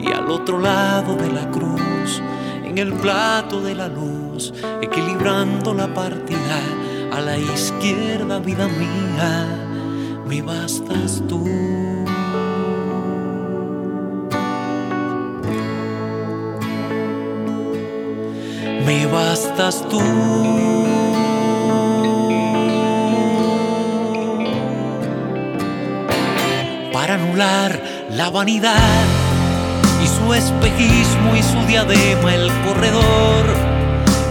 y 0.07 0.13
al 0.13 0.29
otro 0.31 0.59
lado 0.59 1.15
de 1.15 1.29
la 1.29 1.49
cruz, 1.51 2.21
en 2.63 2.77
el 2.77 2.93
plato 2.93 3.61
de 3.61 3.75
la 3.75 3.87
luz, 3.87 4.53
equilibrando 4.81 5.73
la 5.73 5.93
partida, 5.93 6.59
a 7.11 7.21
la 7.21 7.37
izquierda, 7.37 8.39
vida 8.39 8.67
mía, 8.67 9.45
me 10.27 10.41
bastas 10.41 11.23
tú. 11.27 11.43
Me 18.85 19.05
bastas 19.07 19.85
tú. 19.89 19.99
Para 26.93 27.15
anular 27.15 27.81
la 28.11 28.29
vanidad 28.29 29.16
su 30.27 30.33
espejismo 30.33 31.37
y 31.37 31.41
su 31.41 31.65
diadema 31.67 32.35
el 32.35 32.51
corredor 32.65 33.45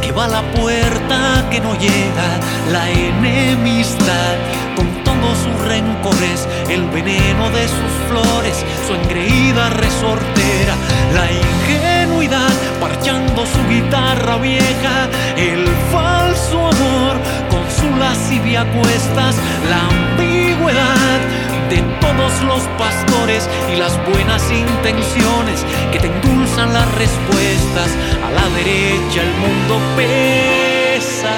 que 0.02 0.12
va 0.12 0.26
a 0.26 0.28
la 0.28 0.42
puerta 0.52 1.46
que 1.50 1.58
no 1.58 1.74
llega, 1.74 2.28
la 2.70 2.90
enemistad 2.90 4.36
con 4.76 4.86
todos 5.04 5.38
sus 5.38 5.66
rencores, 5.66 6.46
el 6.68 6.84
veneno 6.90 7.48
de 7.48 7.66
sus 7.66 7.92
flores, 8.10 8.62
su 8.86 8.94
engreída 8.94 9.70
resortera, 9.70 10.74
la 11.14 11.32
ingenuidad 11.32 12.52
parchando 12.78 13.46
su 13.46 13.66
guitarra 13.66 14.36
vieja, 14.36 15.08
el 15.38 15.66
falso 15.90 16.58
amor 16.58 17.16
con 17.48 17.64
su 17.70 17.96
lascivia 17.96 18.66
cuestas, 18.72 19.36
la 19.70 19.80
ambigüedad 19.88 21.45
de 21.68 21.82
todos 22.00 22.42
los 22.42 22.62
pastores 22.78 23.48
y 23.72 23.76
las 23.76 23.98
buenas 24.06 24.42
intenciones 24.50 25.64
que 25.92 25.98
te 25.98 26.06
endulzan 26.06 26.72
las 26.72 26.86
respuestas. 26.94 27.90
A 28.24 28.30
la 28.30 28.48
derecha 28.56 29.22
el 29.22 29.32
mundo 29.34 29.80
pesa. 29.96 31.34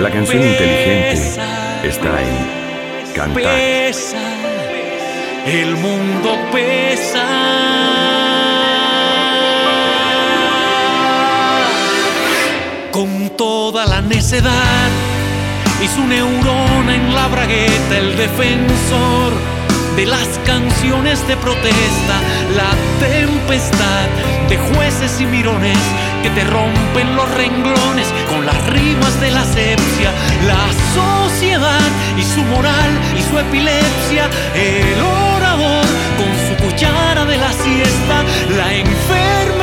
La 0.00 0.10
canción 0.10 0.42
inteligente 0.42 1.40
está 1.84 2.22
en 2.22 3.12
cantar. 3.14 3.42
Pesa, 3.42 4.18
el 5.46 5.76
mundo 5.76 6.38
pesa. 6.52 7.26
Con 12.92 13.30
toda 13.36 13.86
la 13.86 14.00
necedad 14.02 14.90
y 15.82 15.88
su 15.88 16.06
neurona 16.06 16.94
en 16.94 17.12
la 17.12 17.26
bragueta, 17.26 17.98
el 17.98 18.16
defensor 18.16 19.32
de 19.96 20.06
las 20.06 20.28
canciones 20.46 21.26
de 21.26 21.36
protesta, 21.36 22.16
la 22.54 22.70
tempestad 23.04 24.06
de 24.48 24.58
jueces 24.58 25.20
y 25.20 25.26
mirones 25.26 25.78
que 26.22 26.30
te 26.30 26.44
rompen 26.44 27.16
los 27.16 27.28
renglones 27.34 28.06
con 28.30 28.46
las 28.46 28.64
rimas 28.68 29.20
de 29.20 29.32
la 29.32 29.42
asepsia, 29.42 30.12
la 30.46 30.66
sociedad 30.94 31.90
y 32.16 32.22
su 32.22 32.42
moral 32.44 32.90
y 33.18 33.22
su 33.22 33.38
epilepsia, 33.38 34.30
el 34.54 35.00
orador 35.34 35.84
con 36.16 36.30
su 36.46 36.64
cuchara 36.64 37.24
de 37.24 37.38
la 37.38 37.52
siesta, 37.52 38.22
la 38.56 38.72
enfermedad 38.74 39.61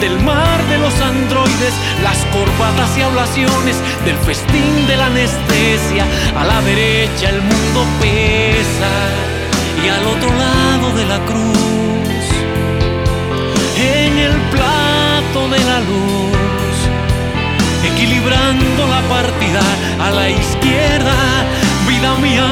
del 0.00 0.18
mar 0.20 0.58
de 0.68 0.78
los 0.78 0.98
androides, 1.00 1.74
las 2.02 2.16
corbatas 2.32 2.96
y 2.96 3.02
ablaciones 3.02 3.76
del 4.04 4.16
festín 4.18 4.86
de 4.86 4.96
la 4.96 5.06
anestesia. 5.06 6.06
A 6.36 6.44
la 6.44 6.62
derecha 6.62 7.28
el 7.28 7.42
mundo 7.42 7.84
pesa 8.00 8.92
y 9.84 9.88
al 9.88 10.06
otro 10.06 10.30
lado 10.32 10.96
de 10.96 11.04
la 11.06 11.18
cruz, 11.26 12.24
en 13.76 14.18
el 14.18 14.36
plato 14.50 15.48
de 15.48 15.58
la 15.64 15.80
luz, 15.80 16.76
equilibrando 17.84 18.86
la 18.86 19.02
partida 19.08 19.62
a 20.00 20.10
la 20.10 20.30
izquierda, 20.30 21.14
vida 21.86 22.14
mía, 22.16 22.48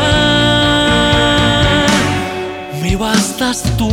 me 2.82 2.96
bastas 2.96 3.62
tú. 3.78 3.88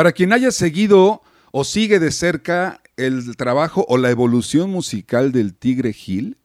Para 0.00 0.12
quien 0.12 0.32
haya 0.32 0.50
seguido 0.50 1.20
o 1.52 1.62
sigue 1.62 1.98
de 1.98 2.10
cerca 2.10 2.80
el 2.96 3.36
trabajo 3.36 3.84
o 3.86 3.98
la 3.98 4.08
evolución 4.08 4.70
musical 4.70 5.30
del 5.30 5.52
Tigre 5.52 5.92
Gil, 5.92 6.38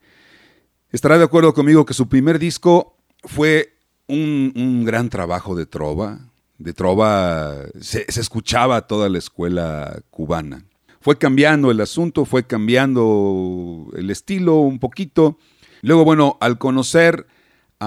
estará 0.91 1.17
de 1.17 1.23
acuerdo 1.23 1.53
conmigo 1.53 1.85
que 1.85 1.93
su 1.93 2.09
primer 2.09 2.37
disco 2.37 2.97
fue 3.23 3.77
un, 4.09 4.51
un 4.57 4.83
gran 4.83 5.09
trabajo 5.09 5.55
de 5.55 5.65
trova. 5.65 6.33
De 6.57 6.73
trova 6.73 7.55
se, 7.79 8.05
se 8.11 8.19
escuchaba 8.19 8.87
toda 8.87 9.07
la 9.07 9.19
escuela 9.19 10.01
cubana. 10.09 10.65
Fue 10.99 11.17
cambiando 11.17 11.71
el 11.71 11.79
asunto, 11.79 12.25
fue 12.25 12.45
cambiando 12.45 13.87
el 13.95 14.09
estilo 14.09 14.57
un 14.57 14.79
poquito. 14.79 15.37
Luego, 15.81 16.03
bueno, 16.03 16.37
al 16.41 16.57
conocer 16.57 17.25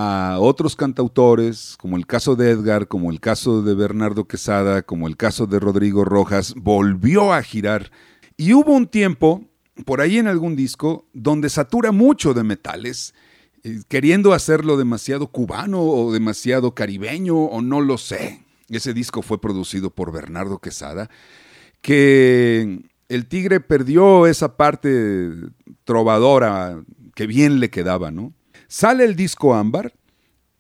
a 0.00 0.38
otros 0.38 0.76
cantautores, 0.76 1.76
como 1.80 1.96
el 1.96 2.06
caso 2.06 2.36
de 2.36 2.50
Edgar, 2.50 2.86
como 2.86 3.10
el 3.10 3.18
caso 3.18 3.62
de 3.62 3.74
Bernardo 3.74 4.28
Quesada, 4.28 4.82
como 4.82 5.08
el 5.08 5.16
caso 5.16 5.48
de 5.48 5.58
Rodrigo 5.58 6.04
Rojas, 6.04 6.54
volvió 6.56 7.32
a 7.32 7.42
girar. 7.42 7.90
Y 8.36 8.52
hubo 8.52 8.72
un 8.74 8.86
tiempo, 8.86 9.44
por 9.84 10.00
ahí 10.00 10.18
en 10.18 10.28
algún 10.28 10.54
disco, 10.54 11.08
donde 11.14 11.48
satura 11.48 11.90
mucho 11.90 12.32
de 12.32 12.44
metales, 12.44 13.12
eh, 13.64 13.80
queriendo 13.88 14.34
hacerlo 14.34 14.76
demasiado 14.76 15.32
cubano 15.32 15.82
o 15.82 16.12
demasiado 16.12 16.76
caribeño 16.76 17.36
o 17.36 17.60
no 17.60 17.80
lo 17.80 17.98
sé. 17.98 18.44
Ese 18.68 18.94
disco 18.94 19.22
fue 19.22 19.40
producido 19.40 19.90
por 19.90 20.12
Bernardo 20.12 20.60
Quesada, 20.60 21.10
que 21.82 22.84
el 23.08 23.26
tigre 23.26 23.58
perdió 23.58 24.28
esa 24.28 24.56
parte 24.56 25.32
trovadora 25.82 26.84
que 27.16 27.26
bien 27.26 27.58
le 27.58 27.68
quedaba, 27.70 28.12
¿no? 28.12 28.32
Sale 28.68 29.04
el 29.04 29.16
disco 29.16 29.54
Ámbar 29.54 29.94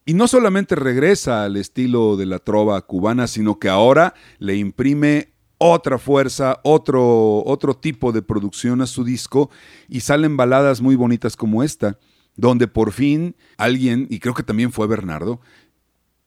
y 0.06 0.14
no 0.14 0.26
solamente 0.26 0.74
regresa 0.74 1.44
al 1.44 1.58
estilo 1.58 2.16
de 2.16 2.24
la 2.24 2.38
trova 2.38 2.80
cubana, 2.80 3.26
sino 3.26 3.58
que 3.58 3.68
ahora 3.68 4.14
le 4.38 4.56
imprime 4.56 5.34
otra 5.58 5.98
fuerza, 5.98 6.60
otro, 6.64 7.44
otro 7.44 7.76
tipo 7.76 8.10
de 8.10 8.22
producción 8.22 8.80
a 8.80 8.86
su 8.86 9.04
disco 9.04 9.50
y 9.88 10.00
salen 10.00 10.38
baladas 10.38 10.80
muy 10.80 10.96
bonitas 10.96 11.36
como 11.36 11.62
esta. 11.62 11.98
donde 12.34 12.68
por 12.68 12.92
fin 12.92 13.34
alguien, 13.56 14.06
y 14.10 14.20
creo 14.20 14.32
que 14.32 14.44
también 14.44 14.70
fue 14.70 14.86
Bernardo, 14.86 15.40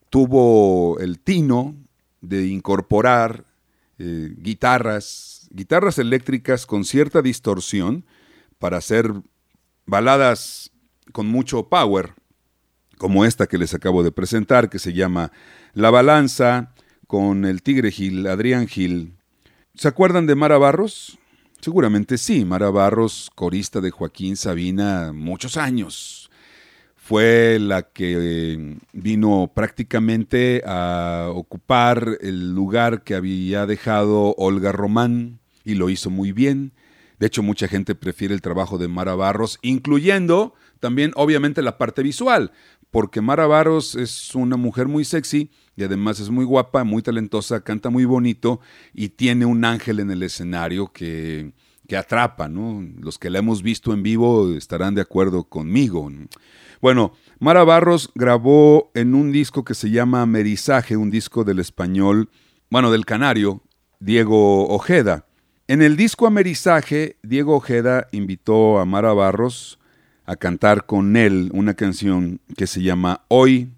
tuvo 0.10 1.00
el 1.00 1.20
tino 1.20 1.74
de 2.20 2.48
incorporar 2.48 3.46
eh, 3.98 4.36
guitarras, 4.38 5.48
guitarras 5.52 6.00
eléctricas 6.00 6.66
con 6.66 6.84
cierta 6.84 7.22
distorsión 7.22 8.06
para 8.60 8.78
hacer 8.78 9.14
baladas 9.86 10.71
con 11.12 11.28
mucho 11.28 11.70
power, 11.70 12.14
como 12.98 13.26
esta 13.26 13.48
que 13.48 13.58
les 13.58 13.74
acabo 13.74 14.04
de 14.04 14.12
presentar, 14.12 14.70
que 14.70 14.80
se 14.80 14.94
llama 14.94 15.32
La 15.74 15.90
Balanza, 15.90 16.74
con 17.08 17.46
el 17.46 17.62
Tigre 17.62 17.92
Gil, 17.92 18.28
Adrián 18.28 18.68
Gil. 18.68 19.18
¿Se 19.76 19.88
acuerdan 19.88 20.28
de 20.28 20.36
Mara 20.36 20.58
Barros? 20.58 21.20
Seguramente 21.60 22.18
sí, 22.18 22.46
Mara 22.46 22.70
Barros, 22.70 23.30
corista 23.36 23.82
de 23.82 23.92
Joaquín 23.92 24.36
Sabina, 24.36 25.12
muchos 25.14 25.58
años. 25.58 26.30
Fue 26.96 27.58
la 27.60 27.84
que 27.84 28.16
eh, 28.18 28.78
vino 28.94 29.52
prácticamente 29.54 30.64
a 30.66 31.30
ocupar 31.34 32.18
el 32.22 32.54
lugar 32.54 33.04
que 33.04 33.16
había 33.16 33.66
dejado 33.66 34.34
Olga 34.38 34.72
Román 34.72 35.40
y 35.64 35.76
lo 35.76 35.90
hizo 35.90 36.10
muy 36.10 36.32
bien. 36.32 36.72
De 37.20 37.28
hecho, 37.28 37.44
mucha 37.44 37.68
gente 37.68 37.94
prefiere 37.94 38.34
el 38.34 38.42
trabajo 38.42 38.78
de 38.78 38.88
Mara 38.88 39.16
Barros, 39.16 39.60
incluyendo 39.62 40.56
también, 40.82 41.12
obviamente, 41.16 41.62
la 41.62 41.78
parte 41.78 42.02
visual, 42.04 42.52
porque 42.90 43.22
Mara 43.22 43.48
Barros 43.48 43.96
es 43.96 44.36
una 44.36 44.58
mujer 44.58 44.88
muy 44.88 45.06
sexy 45.06 45.52
y 45.78 45.84
además 45.84 46.20
es 46.20 46.30
muy 46.30 46.44
guapa, 46.44 46.84
muy 46.84 47.04
talentosa, 47.04 47.64
canta 47.64 47.90
muy 47.90 48.04
bonito 48.04 48.60
y 48.94 49.10
tiene 49.10 49.46
un 49.46 49.64
ángel 49.64 50.00
en 50.00 50.12
el 50.12 50.24
escenario 50.24 50.92
que, 50.92 51.54
que 51.88 51.96
atrapa, 51.96 52.50
¿no? 52.50 52.86
Los 53.00 53.20
que 53.20 53.30
la 53.30 53.40
hemos 53.40 53.62
visto 53.62 53.94
en 53.94 54.02
vivo 54.02 54.54
estarán 54.56 54.96
de 54.96 55.02
acuerdo 55.02 55.44
conmigo. 55.44 56.12
Bueno, 56.82 57.14
Mara 57.40 57.64
Barros 57.64 58.12
grabó 58.16 58.92
en 58.96 59.14
un 59.14 59.32
disco 59.32 59.64
que 59.64 59.76
se 59.76 59.92
llama 59.92 60.26
Merizaje, 60.26 60.98
un 60.98 61.12
disco 61.12 61.44
del 61.44 61.60
español, 61.60 62.30
bueno, 62.72 62.92
del 62.92 63.06
canario, 63.06 63.62
Diego 64.00 64.68
Ojeda. 64.68 65.28
En 65.68 65.84
el 65.84 65.96
disco 65.96 66.26
Amerizaje, 66.26 67.18
Diego 67.22 67.56
Ojeda 67.56 68.08
invitó 68.12 68.80
a 68.80 68.86
Mara 68.86 69.14
Barros 69.14 69.78
a 70.26 70.36
cantar 70.36 70.86
con 70.86 71.16
él 71.18 71.50
una 71.54 71.74
canción 71.74 72.40
que 72.56 72.68
se 72.68 72.82
llama 72.82 73.26
Hoy, 73.28 73.70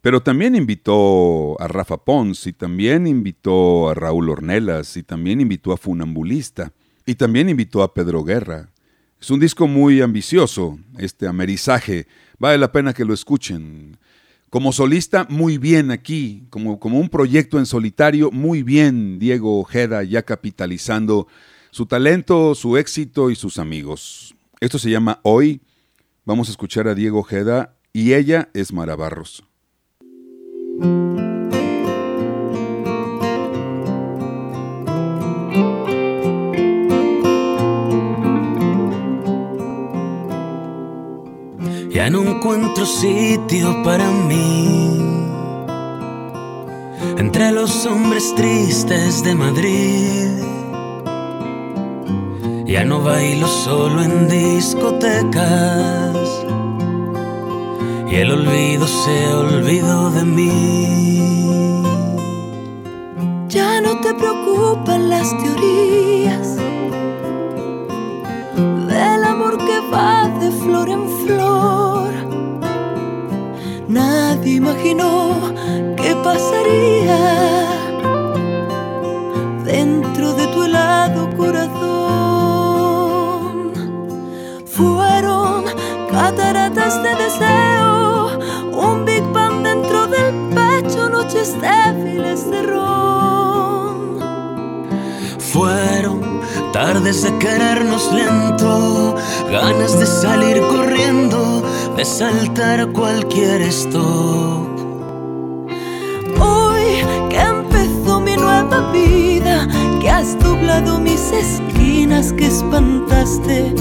pero 0.00 0.22
también 0.22 0.54
invitó 0.54 1.60
a 1.60 1.68
Rafa 1.68 1.96
Pons 1.98 2.46
y 2.46 2.52
también 2.52 3.06
invitó 3.06 3.88
a 3.88 3.94
Raúl 3.94 4.30
Ornelas 4.30 4.96
y 4.96 5.02
también 5.02 5.40
invitó 5.40 5.72
a 5.72 5.76
Funambulista 5.76 6.72
y 7.04 7.16
también 7.16 7.48
invitó 7.48 7.82
a 7.82 7.92
Pedro 7.92 8.22
Guerra. 8.22 8.70
Es 9.20 9.30
un 9.30 9.40
disco 9.40 9.66
muy 9.66 10.02
ambicioso, 10.02 10.78
este 10.98 11.26
Amerizaje, 11.26 12.06
vale 12.38 12.58
la 12.58 12.70
pena 12.70 12.92
que 12.92 13.04
lo 13.04 13.14
escuchen. 13.14 13.96
Como 14.50 14.72
solista, 14.72 15.26
muy 15.28 15.58
bien 15.58 15.90
aquí, 15.90 16.44
como, 16.50 16.78
como 16.78 17.00
un 17.00 17.08
proyecto 17.08 17.58
en 17.58 17.66
solitario, 17.66 18.30
muy 18.30 18.62
bien 18.62 19.18
Diego 19.18 19.58
Ojeda 19.58 20.04
ya 20.04 20.22
capitalizando 20.22 21.26
su 21.72 21.86
talento, 21.86 22.54
su 22.54 22.76
éxito 22.76 23.30
y 23.30 23.34
sus 23.34 23.58
amigos. 23.58 24.35
Esto 24.60 24.78
se 24.78 24.90
llama 24.90 25.20
Hoy. 25.22 25.60
Vamos 26.24 26.48
a 26.48 26.50
escuchar 26.50 26.88
a 26.88 26.94
Diego 26.94 27.20
Ojeda 27.20 27.76
y 27.92 28.14
ella 28.14 28.48
es 28.54 28.72
Mara 28.72 28.96
Barros. 28.96 29.44
Ya 41.90 42.10
no 42.10 42.22
encuentro 42.22 42.86
sitio 42.86 43.82
para 43.82 44.10
mí 44.10 44.98
entre 47.18 47.52
los 47.52 47.84
hombres 47.86 48.34
tristes 48.34 49.22
de 49.22 49.34
Madrid. 49.34 50.65
Ya 52.66 52.84
no 52.84 53.00
bailo 53.00 53.46
solo 53.46 54.02
en 54.02 54.28
discotecas. 54.28 56.18
Y 58.10 58.16
el 58.16 58.32
olvido 58.32 58.88
se 58.88 59.34
olvidó 59.34 60.10
de 60.10 60.24
mí. 60.24 61.82
Ya 63.48 63.80
no 63.80 64.00
te 64.00 64.12
preocupan 64.14 65.08
las 65.08 65.30
teorías 65.38 66.56
del 68.88 69.24
amor 69.24 69.58
que 69.58 69.80
va 69.92 70.28
de 70.40 70.50
flor 70.50 70.88
en 70.88 71.08
flor. 71.24 72.10
Nadie 73.86 74.54
imaginó 74.54 75.36
qué 75.96 76.16
pasaría 76.16 77.65
cataratas 86.26 87.00
de 87.04 87.14
deseo, 87.14 88.38
un 88.72 89.04
Big 89.04 89.22
Bang 89.32 89.62
dentro 89.62 90.08
del 90.08 90.34
pecho, 90.56 91.08
noches 91.08 91.54
débiles 91.60 92.50
de 92.50 92.62
ron. 92.62 94.18
Fueron 95.38 96.40
tardes 96.72 97.22
de 97.22 97.38
querernos 97.38 98.12
lento, 98.12 99.14
ganas 99.52 99.96
de 100.00 100.06
salir 100.06 100.60
corriendo 100.66 101.62
de 101.96 102.04
saltar 102.04 102.88
cualquier 102.90 103.60
stop. 103.82 104.66
Hoy 106.40 106.86
que 107.30 107.40
empezó 107.40 108.20
mi 108.20 108.36
nueva 108.36 108.90
vida, 108.90 109.68
que 110.06 110.12
has 110.12 110.38
doblado 110.38 111.00
mis 111.00 111.32
esquinas, 111.32 112.32
que 112.32 112.46
espantaste 112.46 113.74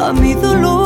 a 0.00 0.12
mi 0.12 0.34
dolor. 0.34 0.80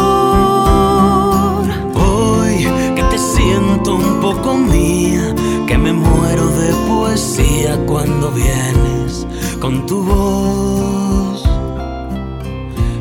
Hoy 1.95 2.67
que 2.95 3.03
te 3.05 3.17
siento 3.17 3.95
un 3.95 4.21
poco 4.21 4.55
mía, 4.55 5.35
que 5.67 5.79
me 5.79 5.95
muero 5.95 6.47
de 6.47 6.75
poesía 6.87 7.79
cuando 7.87 8.31
vienes 8.33 9.27
con 9.61 9.87
tu 9.87 10.05
voz 10.05 11.43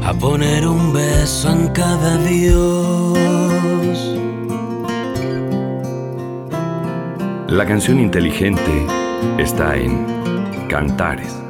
a 0.06 0.14
poner 0.14 0.66
un 0.66 0.94
beso 0.94 1.50
en 1.52 1.68
cada 1.74 2.16
Dios. 2.20 3.18
La 7.50 7.66
canción 7.66 8.00
inteligente 8.00 8.88
está 9.38 9.76
en 9.76 10.06
Cantares. 10.70 11.41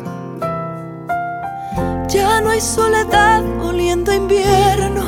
Ya 2.51 2.57
no 2.57 2.59
hay 2.59 2.61
soledad 2.61 3.43
oliendo 3.61 4.13
invierno, 4.13 5.03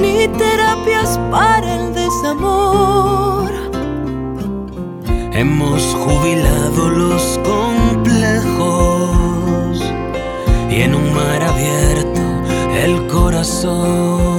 ni 0.00 0.26
terapias 0.28 1.18
para 1.30 1.74
el 1.74 1.92
desamor. 1.92 3.50
Hemos 5.32 5.82
jubilado 5.94 6.88
los 6.88 7.38
complejos 7.44 8.62
y 10.70 10.80
en 10.80 10.94
un 10.94 11.12
mar 11.12 11.42
abierto 11.42 12.22
el 12.82 13.06
corazón. 13.08 14.33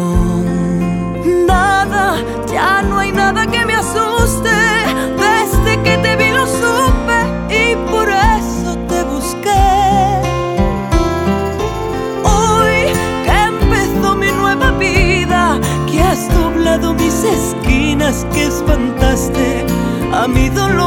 Que 18.06 18.46
espantaste 18.46 19.66
a 20.14 20.28
mi 20.28 20.50
dolor. 20.50 20.86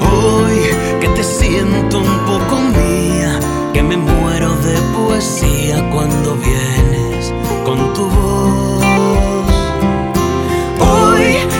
Hoy 0.00 0.60
que 0.98 1.08
te 1.08 1.22
siento 1.22 1.98
un 1.98 2.18
poco 2.20 2.56
mía, 2.58 3.38
que 3.74 3.82
me 3.82 3.98
muero 3.98 4.56
de 4.56 4.78
poesía 4.96 5.90
cuando 5.90 6.36
vienes 6.36 7.34
con 7.66 7.92
tu 7.92 8.06
voz. 8.08 8.82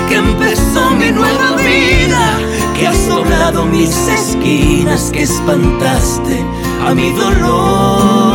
que 0.08 0.16
empezó 0.16 0.90
mi 0.92 1.10
nueva 1.10 1.56
vida, 1.56 2.38
que 2.74 2.86
has 2.86 3.08
doblado 3.08 3.66
mis 3.66 3.94
esquinas, 4.08 5.10
que 5.10 5.24
espantaste 5.24 6.42
a 6.86 6.94
mi 6.94 7.10
dolor. 7.10 8.33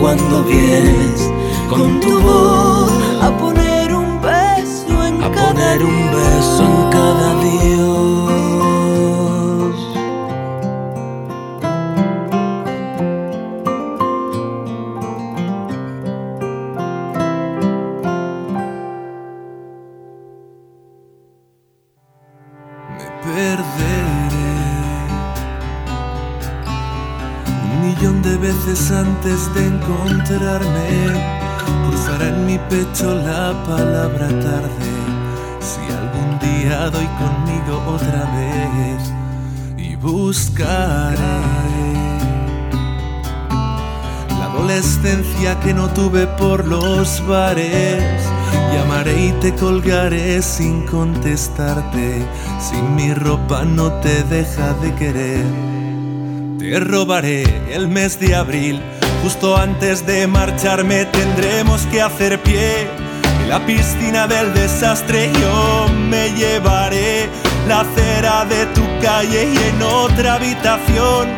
Cuando 0.00 0.44
vienes 0.44 1.30
con 1.68 2.00
tu 2.00 2.20
voz 2.20 2.90
a 3.22 3.36
poner 3.38 3.94
un 3.94 4.20
beso 4.20 5.04
en 5.04 5.22
a 5.22 5.30
cada 5.30 5.52
poner 5.52 5.84
un 5.84 6.10
beso 6.10 6.64
en 6.64 6.90
cada 6.90 7.40
Dios. 7.42 7.73
Palabra 33.66 34.28
tarde. 34.28 34.90
Si 35.60 35.80
algún 35.92 36.38
día 36.40 36.90
doy 36.90 37.08
conmigo 37.22 37.82
otra 37.86 38.24
vez 38.36 39.12
y 39.76 39.96
buscaré 39.96 41.16
la 44.38 44.44
adolescencia 44.46 45.58
que 45.60 45.72
no 45.72 45.88
tuve 45.88 46.26
por 46.26 46.66
los 46.66 47.26
bares. 47.26 48.22
Llamaré 48.72 49.26
y 49.26 49.32
te 49.40 49.54
colgaré 49.54 50.42
sin 50.42 50.86
contestarte. 50.86 52.26
Si 52.58 52.76
mi 52.76 53.14
ropa 53.14 53.64
no 53.64 53.92
te 54.00 54.22
deja 54.24 54.74
de 54.74 54.94
querer, 54.94 55.44
te 56.58 56.80
robaré 56.80 57.44
el 57.72 57.88
mes 57.88 58.18
de 58.18 58.34
abril. 58.34 58.82
Justo 59.22 59.56
antes 59.56 60.04
de 60.06 60.26
marcharme 60.26 61.06
tendremos 61.06 61.86
que 61.86 62.02
hacer 62.02 62.42
pie. 62.42 63.03
La 63.54 63.64
piscina 63.64 64.26
del 64.26 64.52
desastre 64.52 65.30
yo 65.40 65.86
me 66.10 66.28
llevaré 66.32 67.28
la 67.68 67.82
acera 67.82 68.44
de 68.46 68.66
tu 68.74 68.82
calle 69.00 69.44
y 69.44 69.56
en 69.56 69.80
otra 69.80 70.34
habitación 70.34 71.28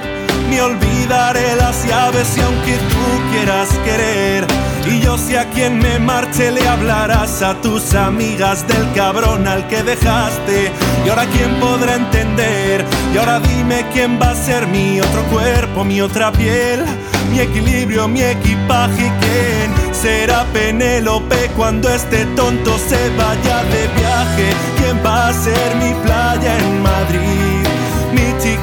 me 0.48 0.62
olvidaré 0.62 1.56
las 1.56 1.86
llaves 1.86 2.34
y 2.38 2.40
aunque 2.40 2.78
tú 2.78 3.30
quieras 3.30 3.68
querer 3.84 4.46
y 4.88 5.00
yo 5.00 5.18
sé 5.18 5.38
a 5.38 5.48
quien 5.50 5.78
me 5.78 5.98
marche 5.98 6.50
le 6.50 6.66
hablarás 6.66 7.42
a 7.42 7.54
tus 7.60 7.94
amigas 7.94 8.66
del 8.68 8.92
cabrón 8.94 9.46
al 9.46 9.66
que 9.68 9.82
dejaste. 9.82 10.70
Y 11.04 11.08
ahora 11.08 11.26
quién 11.26 11.54
podrá 11.60 11.96
entender 11.96 12.84
y 13.12 13.18
ahora 13.18 13.40
dime 13.40 13.84
quién 13.92 14.18
va 14.20 14.30
a 14.30 14.34
ser 14.34 14.66
mi 14.66 15.00
otro 15.00 15.22
cuerpo, 15.24 15.84
mi 15.84 16.00
otra 16.00 16.32
piel, 16.32 16.84
mi 17.30 17.40
equilibrio, 17.40 18.08
mi 18.08 18.22
equipaje 18.22 19.12
quién 19.20 19.94
será 19.94 20.44
Penélope 20.52 21.50
cuando 21.56 21.88
este 21.88 22.24
tonto 22.36 22.78
se 22.78 23.08
vaya 23.16 23.64
de 23.64 23.88
viaje, 23.98 24.50
quién 24.78 25.04
va 25.04 25.28
a 25.28 25.32
ser 25.32 25.76
mi 25.76 25.92
playa 26.04 26.58
en 26.58 26.82
Madrid 26.82 27.55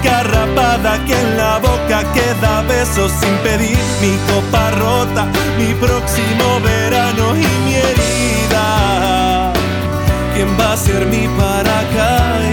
mi 0.03 0.09
chica 0.09 0.23
rapada 0.23 1.03
que 1.05 1.13
en 1.13 1.37
la 1.37 1.59
boca 1.59 2.03
queda 2.13 2.61
besos 2.67 3.11
sin 3.11 3.35
pedir, 3.37 3.77
mi 4.01 4.17
copa 4.27 4.71
rota, 4.71 5.27
mi 5.57 5.73
próximo 5.75 6.59
verano 6.61 7.35
y 7.35 7.45
mi 7.65 7.75
herida. 7.75 9.53
¿Quién 10.33 10.57
va 10.59 10.73
a 10.73 10.77
ser 10.77 11.05
mi 11.05 11.27
paracaídas? 11.37 12.52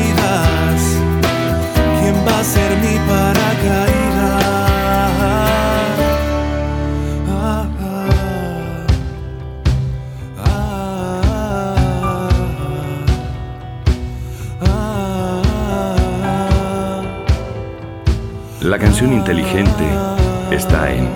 La 18.71 18.79
canción 18.79 19.13
inteligente 19.13 19.85
está 20.53 20.93
en 20.93 21.09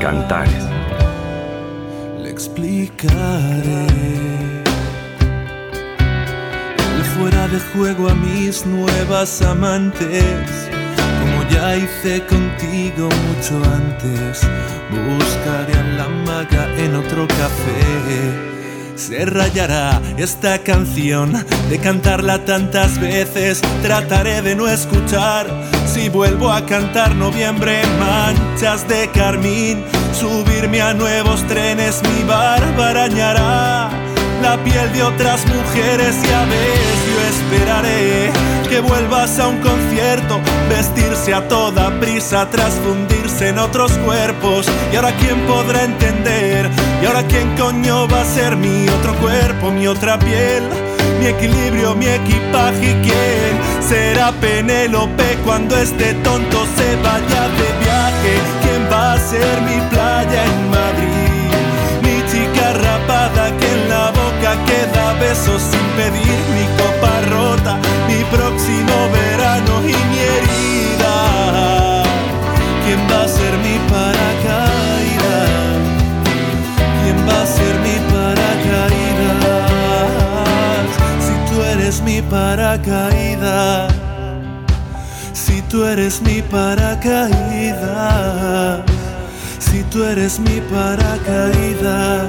Cantares. 0.00 0.64
Le 2.18 2.30
explicaré 2.30 3.86
el 6.96 7.04
fuera 7.14 7.46
de 7.48 7.60
juego 7.74 8.08
a 8.08 8.14
mis 8.14 8.64
nuevas 8.64 9.42
amantes, 9.42 10.70
como 11.20 11.50
ya 11.50 11.76
hice 11.76 12.24
contigo 12.24 13.10
mucho 13.26 13.62
antes. 13.70 14.48
Buscaré 14.90 15.74
a 15.74 15.82
la 15.82 16.08
maga 16.08 16.74
en 16.78 16.94
otro 16.96 17.28
café. 17.28 18.57
Se 18.98 19.24
rayará 19.24 20.02
esta 20.16 20.58
canción 20.58 21.32
de 21.70 21.78
cantarla 21.78 22.44
tantas 22.44 22.98
veces. 22.98 23.62
Trataré 23.80 24.42
de 24.42 24.56
no 24.56 24.66
escuchar 24.66 25.46
si 25.86 26.08
vuelvo 26.08 26.50
a 26.50 26.66
cantar 26.66 27.14
noviembre, 27.14 27.80
manchas 28.00 28.88
de 28.88 29.08
carmín. 29.12 29.84
Subirme 30.12 30.82
a 30.82 30.94
nuevos 30.94 31.46
trenes, 31.46 32.02
mi 32.02 32.24
barba 32.24 32.88
arañará 32.88 33.88
la 34.42 34.62
piel 34.64 34.92
de 34.92 35.02
otras 35.02 35.44
mujeres 35.46 36.16
y 36.24 36.32
a 36.32 36.44
veces 36.44 36.98
yo 37.08 37.20
esperaré 37.28 38.30
que 38.68 38.80
vuelvas 38.80 39.38
a 39.38 39.48
un 39.48 39.58
concierto, 39.58 40.40
vestirse 40.68 41.34
a 41.34 41.46
toda 41.48 41.98
prisa 42.00 42.48
tras 42.50 42.74
fundirse 42.74 43.48
en 43.48 43.58
otros 43.58 43.92
cuerpos. 44.04 44.66
Y 44.92 44.96
ahora 44.96 45.12
quién 45.16 45.40
podrá 45.46 45.84
entender, 45.84 46.68
y 47.00 47.06
ahora 47.06 47.22
quién 47.24 47.56
coño 47.56 48.08
va 48.08 48.22
a 48.22 48.24
ser 48.24 48.56
mi 48.56 48.88
otro 48.88 49.14
cuerpo, 49.16 49.70
mi 49.70 49.86
otra 49.86 50.18
piel, 50.18 50.64
mi 51.20 51.26
equilibrio, 51.26 51.94
mi 51.94 52.06
equipaje 52.06 52.90
y 52.90 52.94
quién 53.02 53.78
será 53.88 54.32
Penélope 54.32 55.38
cuando 55.44 55.76
este 55.76 56.14
tonto 56.14 56.66
se 56.76 56.96
vaya 56.96 57.42
de 57.58 57.68
viaje. 57.84 58.32
¿Quién 58.62 58.88
va 58.90 59.14
a 59.14 59.18
ser 59.18 59.60
mi 59.62 59.80
playa 59.90 60.44
en 60.44 60.70
Madrid? 60.70 61.50
Mi 62.02 62.16
chica 62.30 62.72
rapada 62.74 63.56
que 63.58 63.72
en 63.72 63.88
la 63.88 64.10
boca 64.10 64.56
queda 64.66 65.12
besos 65.14 65.62
sin 65.62 65.86
pedir 65.96 66.38
mi 66.54 66.66
copa 66.80 67.12
rota, 67.30 67.78
mi 68.08 68.22
próximo 68.24 69.08
verano 69.12 69.80
y 69.82 69.94
mi 70.10 70.18
herida. 70.18 70.67
Eres 81.88 82.02
mi 82.02 82.20
paracaídas, 82.20 83.90
si 85.32 85.62
tú 85.70 85.84
eres 85.86 86.20
mi 86.20 86.42
paracaídas, 86.42 87.30
si 89.58 89.82
tú 89.84 90.04
eres 90.04 90.38
mi 90.38 90.60
paracaídas 90.70 92.28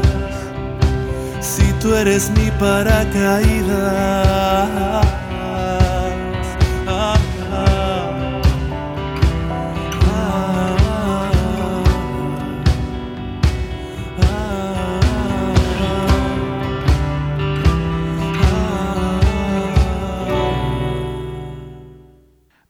si 1.41 1.73
tú 1.81 1.93
eres 1.93 2.29
mi 2.31 2.49
paracaídas. 2.51 3.29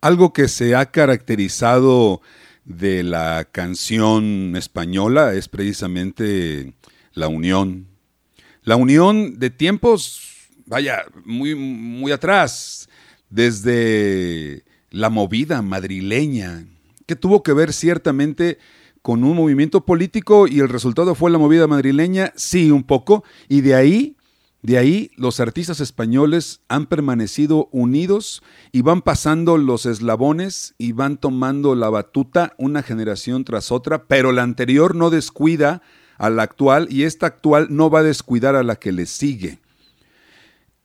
Algo 0.02 0.32
que 0.32 0.48
se 0.48 0.76
ha 0.76 0.92
caracterizado 0.92 2.22
de 2.64 3.04
la 3.04 3.48
canción 3.52 4.56
española 4.56 5.34
es 5.34 5.50
precisamente 5.50 6.74
la 7.14 7.28
unión. 7.28 7.88
La 8.64 8.76
unión 8.76 9.40
de 9.40 9.50
tiempos, 9.50 10.22
vaya, 10.66 11.04
muy, 11.26 11.56
muy 11.56 12.12
atrás, 12.12 12.88
desde 13.30 14.64
la 14.92 15.10
movida 15.10 15.62
madrileña, 15.62 16.66
que 17.06 17.16
tuvo 17.16 17.44
que 17.44 17.54
ver 17.54 17.74
ciertamente 17.74 18.58
con 19.02 19.24
un 19.24 19.36
movimiento 19.36 19.86
político 19.86 20.48
y 20.48 20.60
el 20.60 20.70
resultado 20.70 21.16
fue 21.16 21.32
la 21.32 21.38
movida 21.38 21.68
madrileña, 21.68 22.32
sí, 22.36 22.72
un 22.72 22.84
poco, 22.84 23.24
y 23.48 23.62
de 23.62 23.76
ahí 23.76 24.16
de 24.62 24.78
ahí 24.78 25.12
los 25.16 25.40
artistas 25.40 25.80
españoles 25.80 26.62
han 26.68 26.86
permanecido 26.86 27.70
unidos 27.72 28.44
y 28.74 28.82
van 28.82 29.02
pasando 29.02 29.58
los 29.58 29.86
eslabones 29.86 30.76
y 30.78 30.92
van 30.92 31.18
tomando 31.18 31.76
la 31.76 31.90
batuta 31.90 32.54
una 32.58 32.84
generación 32.84 33.46
tras 33.46 33.72
otra, 33.72 34.06
pero 34.06 34.34
la 34.34 34.44
anterior 34.44 34.96
no 34.96 35.10
descuida 35.10 35.82
a 36.18 36.30
la 36.30 36.44
actual 36.44 36.88
y 36.92 37.04
esta 37.04 37.28
actual 37.28 37.68
no 37.70 37.90
va 37.90 38.00
a 38.00 38.04
descuidar 38.04 38.56
a 38.56 38.64
la 38.64 38.76
que 38.76 38.92
le 38.92 39.06
sigue. 39.06 39.60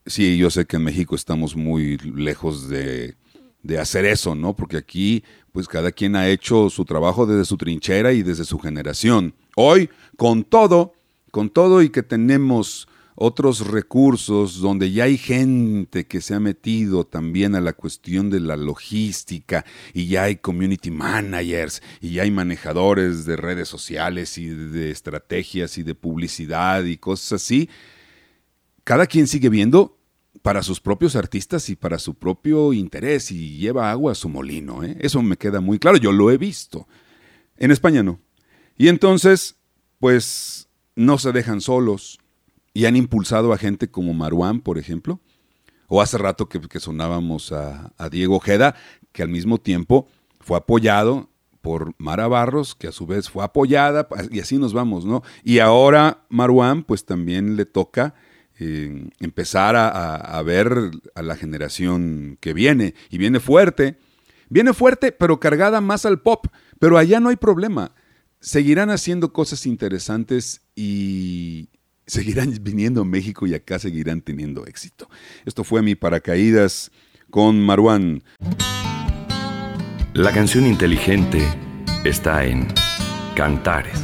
Sí, 0.06 0.36
yo 0.36 0.50
sé 0.50 0.66
que 0.66 0.76
en 0.76 0.84
México 0.84 1.16
estamos 1.16 1.56
muy 1.56 1.96
lejos 1.98 2.68
de, 2.68 3.16
de 3.64 3.78
hacer 3.78 4.04
eso, 4.04 4.36
¿no? 4.36 4.54
Porque 4.54 4.76
aquí, 4.76 5.24
pues 5.50 5.66
cada 5.66 5.90
quien 5.90 6.14
ha 6.14 6.28
hecho 6.28 6.70
su 6.70 6.84
trabajo 6.84 7.26
desde 7.26 7.44
su 7.44 7.56
trinchera 7.56 8.12
y 8.12 8.22
desde 8.22 8.44
su 8.44 8.60
generación. 8.60 9.34
Hoy, 9.56 9.90
con 10.16 10.44
todo, 10.44 10.92
con 11.32 11.50
todo 11.50 11.82
y 11.82 11.88
que 11.88 12.04
tenemos 12.04 12.86
otros 13.14 13.66
recursos 13.68 14.60
donde 14.60 14.90
ya 14.90 15.04
hay 15.04 15.18
gente 15.18 16.06
que 16.06 16.20
se 16.20 16.34
ha 16.34 16.40
metido 16.40 17.04
también 17.04 17.54
a 17.54 17.60
la 17.60 17.72
cuestión 17.72 18.30
de 18.30 18.40
la 18.40 18.56
logística 18.56 19.64
y 19.92 20.06
ya 20.06 20.24
hay 20.24 20.36
community 20.36 20.90
managers 20.90 21.82
y 22.00 22.14
ya 22.14 22.22
hay 22.22 22.30
manejadores 22.30 23.24
de 23.24 23.36
redes 23.36 23.68
sociales 23.68 24.36
y 24.38 24.48
de 24.48 24.90
estrategias 24.90 25.78
y 25.78 25.82
de 25.82 25.94
publicidad 25.94 26.84
y 26.84 26.96
cosas 26.96 27.42
así, 27.42 27.68
cada 28.82 29.06
quien 29.06 29.26
sigue 29.26 29.48
viendo 29.48 29.98
para 30.42 30.62
sus 30.62 30.80
propios 30.80 31.16
artistas 31.16 31.70
y 31.70 31.76
para 31.76 31.98
su 31.98 32.14
propio 32.14 32.72
interés 32.72 33.30
y 33.30 33.56
lleva 33.56 33.90
agua 33.90 34.12
a 34.12 34.16
su 34.16 34.28
molino. 34.28 34.84
¿eh? 34.84 34.96
Eso 35.00 35.22
me 35.22 35.36
queda 35.36 35.60
muy 35.60 35.78
claro, 35.78 35.96
yo 35.96 36.12
lo 36.12 36.30
he 36.30 36.36
visto. 36.36 36.86
En 37.56 37.70
España 37.70 38.02
no. 38.02 38.20
Y 38.76 38.88
entonces, 38.88 39.56
pues 40.00 40.68
no 40.96 41.18
se 41.18 41.32
dejan 41.32 41.60
solos 41.60 42.18
y 42.74 42.86
han 42.86 42.96
impulsado 42.96 43.52
a 43.52 43.58
gente 43.58 43.88
como 43.88 44.12
Maruán, 44.12 44.60
por 44.60 44.78
ejemplo, 44.78 45.20
o 45.86 46.02
hace 46.02 46.18
rato 46.18 46.48
que, 46.48 46.80
sonábamos 46.80 47.52
a, 47.52 47.92
Diego 48.10 48.36
Ojeda, 48.36 48.74
que 49.12 49.22
al 49.22 49.28
mismo 49.28 49.58
tiempo 49.58 50.08
fue 50.40 50.56
apoyado 50.56 51.30
por 51.62 51.94
Mara 51.98 52.26
Barros, 52.26 52.74
que 52.74 52.88
a 52.88 52.92
su 52.92 53.06
vez 53.06 53.30
fue 53.30 53.44
apoyada, 53.44 54.08
y 54.30 54.40
así 54.40 54.58
nos 54.58 54.74
vamos, 54.74 55.04
¿no? 55.04 55.22
Y 55.44 55.60
ahora 55.60 56.24
Maruán, 56.28 56.82
pues 56.82 57.06
también 57.06 57.56
le 57.56 57.64
toca 57.64 58.14
eh, 58.58 59.08
empezar 59.20 59.76
a, 59.76 60.42
ver 60.42 60.90
a 61.14 61.22
la 61.22 61.36
generación 61.36 62.38
que 62.40 62.52
viene, 62.52 62.94
y 63.08 63.18
viene 63.18 63.38
fuerte, 63.38 63.98
viene 64.48 64.74
fuerte, 64.74 65.12
pero 65.12 65.38
cargada 65.38 65.80
más 65.80 66.04
al 66.04 66.20
pop, 66.20 66.46
pero 66.80 66.98
allá 66.98 67.20
no 67.20 67.28
hay 67.28 67.36
problema. 67.36 67.92
Seguirán 68.40 68.90
haciendo 68.90 69.32
cosas 69.32 69.64
interesantes 69.64 70.60
y 70.74 71.68
seguirán 72.06 72.54
viniendo 72.62 73.02
a 73.02 73.04
México 73.04 73.46
y 73.46 73.54
acá 73.54 73.78
seguirán 73.78 74.20
teniendo 74.20 74.66
éxito. 74.66 75.08
Esto 75.44 75.64
fue 75.64 75.82
mi 75.82 75.94
paracaídas 75.94 76.90
con 77.30 77.60
Maruán. 77.60 78.22
La 80.12 80.32
canción 80.32 80.66
inteligente 80.66 81.42
está 82.04 82.44
en 82.44 82.68
Cantares. 83.34 84.00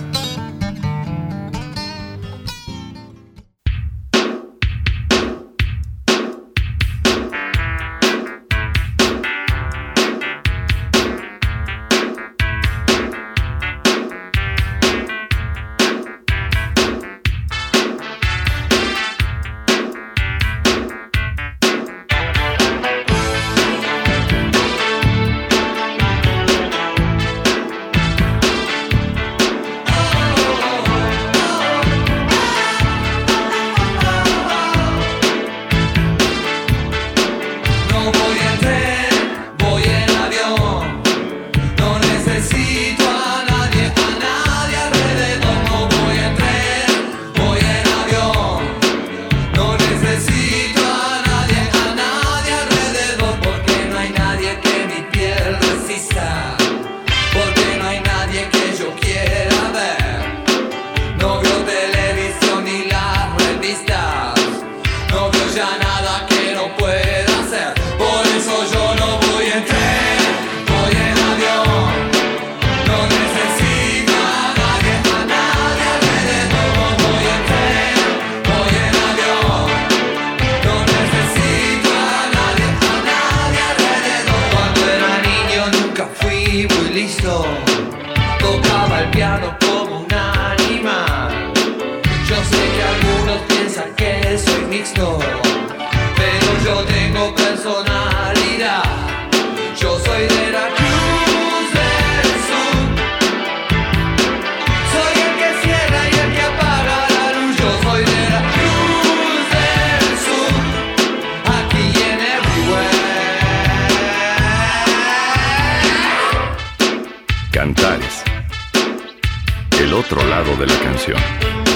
otro 120.13 120.29
lado 120.29 120.57
de 120.57 120.67
la 120.67 120.77
canción. 120.81 121.70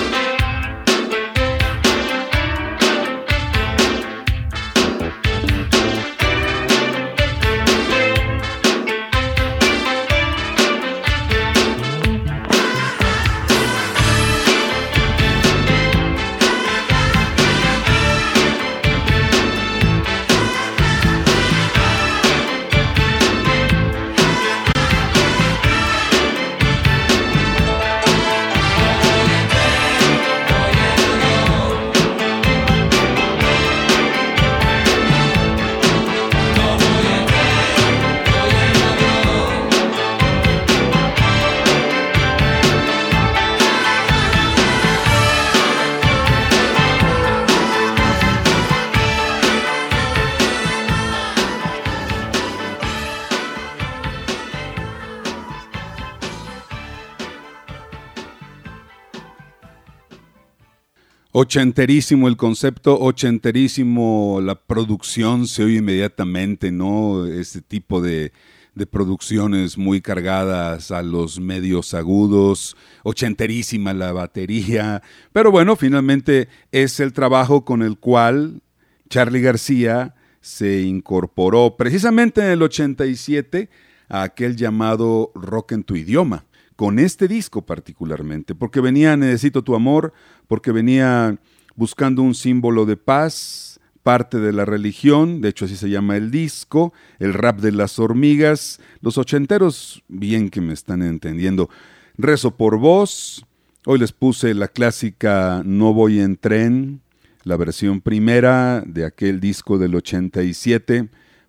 Ochenterísimo 61.37 62.29
el 62.29 62.37
concepto, 62.37 62.97
ochenterísimo 63.01 64.39
la 64.41 64.55
producción, 64.55 65.49
se 65.49 65.65
oye 65.65 65.79
inmediatamente, 65.79 66.71
¿no? 66.71 67.27
Este 67.27 67.61
tipo 67.61 68.01
de, 68.01 68.31
de 68.77 68.87
producciones 68.87 69.77
muy 69.77 70.01
cargadas 70.01 70.93
a 70.93 71.03
los 71.03 71.41
medios 71.41 71.93
agudos, 71.93 72.77
ochenterísima 73.03 73.93
la 73.95 74.13
batería, 74.13 75.03
pero 75.33 75.51
bueno, 75.51 75.75
finalmente 75.75 76.47
es 76.71 77.01
el 77.01 77.13
trabajo 77.13 77.65
con 77.65 77.83
el 77.83 77.99
cual 77.99 78.63
Charlie 79.11 79.41
García 79.41 80.15
se 80.41 80.83
incorporó 80.83 81.77
precisamente 81.77 82.43
en 82.43 82.51
el 82.53 82.63
87 82.63 83.69
a 84.09 84.23
aquel 84.23 84.55
llamado 84.55 85.33
rock 85.35 85.73
en 85.73 85.83
tu 85.83 85.97
idioma 85.97 86.45
con 86.77 86.99
este 86.99 87.29
disco 87.29 87.65
particularmente, 87.65 88.55
porque 88.55 88.81
venía 88.81 89.17
Necesito 89.17 89.63
tu 89.63 89.75
amor, 89.75 90.13
porque 90.49 90.73
venía 90.73 91.39
buscando 91.77 92.23
un 92.23 92.35
símbolo 92.35 92.87
de 92.87 92.97
paz, 92.97 93.81
parte 94.03 94.39
de 94.39 94.53
la 94.53 94.65
religión, 94.65 95.41
de 95.41 95.49
hecho 95.49 95.65
así 95.65 95.77
se 95.77 95.89
llama 95.89 96.17
el 96.17 96.31
disco, 96.31 96.93
el 97.19 97.33
rap 97.33 97.61
de 97.61 97.73
las 97.73 97.99
hormigas, 97.99 98.79
los 99.01 99.19
ochenteros 99.19 100.05
bien 100.09 100.51
que 100.51 100.61
me 100.61 100.75
están 100.75 101.03
entendiendo, 101.03 101.71
rezo 102.19 102.57
por 102.57 102.79
vos, 102.79 103.47
hoy 103.87 103.99
les 103.99 104.13
puse 104.13 104.53
la 104.55 104.69
clásica 104.69 105.63
No 105.65 105.95
voy 105.95 106.21
en 106.21 106.37
tren, 106.37 107.01
la 107.45 107.57
versión 107.57 108.01
primera 108.03 108.83
de 108.87 109.07
aquel 109.07 109.41
disco 109.41 109.79
del 109.79 109.95
87, 109.95 111.09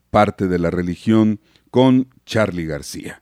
parte 0.09 0.47
de 0.47 0.59
la 0.59 0.71
religión, 0.71 1.39
con 1.71 2.07
Charlie 2.25 2.65
García. 2.65 3.21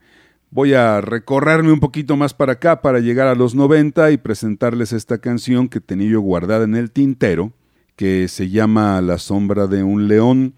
Voy 0.54 0.76
a 0.76 1.01
recorrerme 1.01 1.72
un 1.72 1.80
poquito 1.80 2.16
más 2.16 2.36
para 2.36 2.54
acá 2.54 2.84
para 2.84 2.99
llegar 2.99 3.28
a 3.28 3.34
los 3.34 3.56
90 3.56 4.12
y 4.12 4.18
presentarles 4.18 4.93
esta 4.93 5.18
canción 5.18 5.68
que 5.68 5.80
tenía 5.80 6.12
yo 6.12 6.22
guardada 6.22 6.64
en 6.64 6.76
el 6.76 6.91
tintero, 6.91 7.54
que 7.95 8.28
se 8.28 8.51
llama 8.51 9.01
La 9.01 9.18
sombra 9.18 9.66
de 9.66 9.82
un 9.82 10.08
león. 10.08 10.54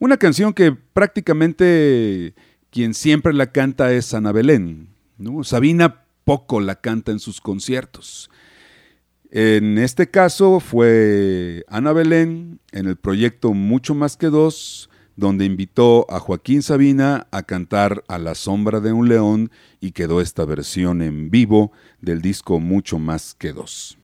Una 0.00 0.16
canción 0.16 0.52
que 0.52 0.72
prácticamente 0.72 2.34
quien 2.70 2.92
siempre 2.92 3.32
la 3.32 3.52
canta 3.52 3.92
es 3.92 4.14
Ana 4.14 4.32
Belén. 4.32 4.88
¿no? 5.16 5.44
Sabina 5.44 6.02
poco 6.24 6.58
la 6.58 6.80
canta 6.80 7.12
en 7.12 7.20
sus 7.20 7.40
conciertos. 7.40 8.28
En 9.30 9.78
este 9.78 10.10
caso 10.10 10.58
fue 10.58 11.64
Ana 11.68 11.92
Belén 11.92 12.58
en 12.72 12.88
el 12.88 12.96
proyecto 12.96 13.52
Mucho 13.52 13.94
más 13.94 14.16
que 14.16 14.26
dos, 14.26 14.90
donde 15.16 15.46
invitó 15.46 16.06
a 16.10 16.20
Joaquín 16.20 16.62
Sabina 16.62 17.26
a 17.30 17.42
cantar 17.42 18.04
A 18.06 18.18
la 18.18 18.34
sombra 18.34 18.80
de 18.80 18.92
un 18.92 19.08
león 19.08 19.50
y 19.80 19.92
quedó 19.92 20.20
esta 20.20 20.44
versión 20.44 21.02
en 21.02 21.30
vivo 21.30 21.72
del 22.00 22.20
disco 22.20 22.60
Mucho 22.60 22.98
más 22.98 23.34
que 23.34 23.52
dos. 23.52 23.98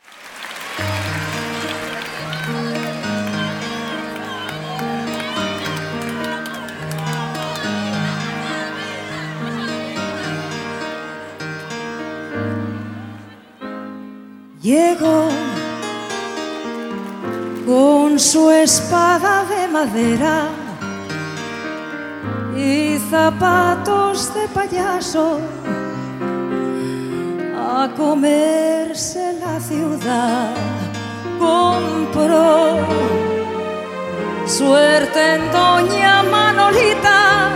Llegó 14.63 15.29
con 17.67 18.19
su 18.19 18.49
espada 18.51 19.45
de 19.45 19.67
madera 19.69 20.72
y 22.57 22.99
zapatos 23.11 24.33
de 24.35 24.49
payaso 24.49 25.39
a 27.57 27.89
comerse 27.97 29.35
la 29.41 29.61
ciudad. 29.61 30.55
Compró 31.39 32.77
suerte 34.47 35.35
en 35.35 35.51
Doña 35.51 36.23
Manolita 36.23 37.51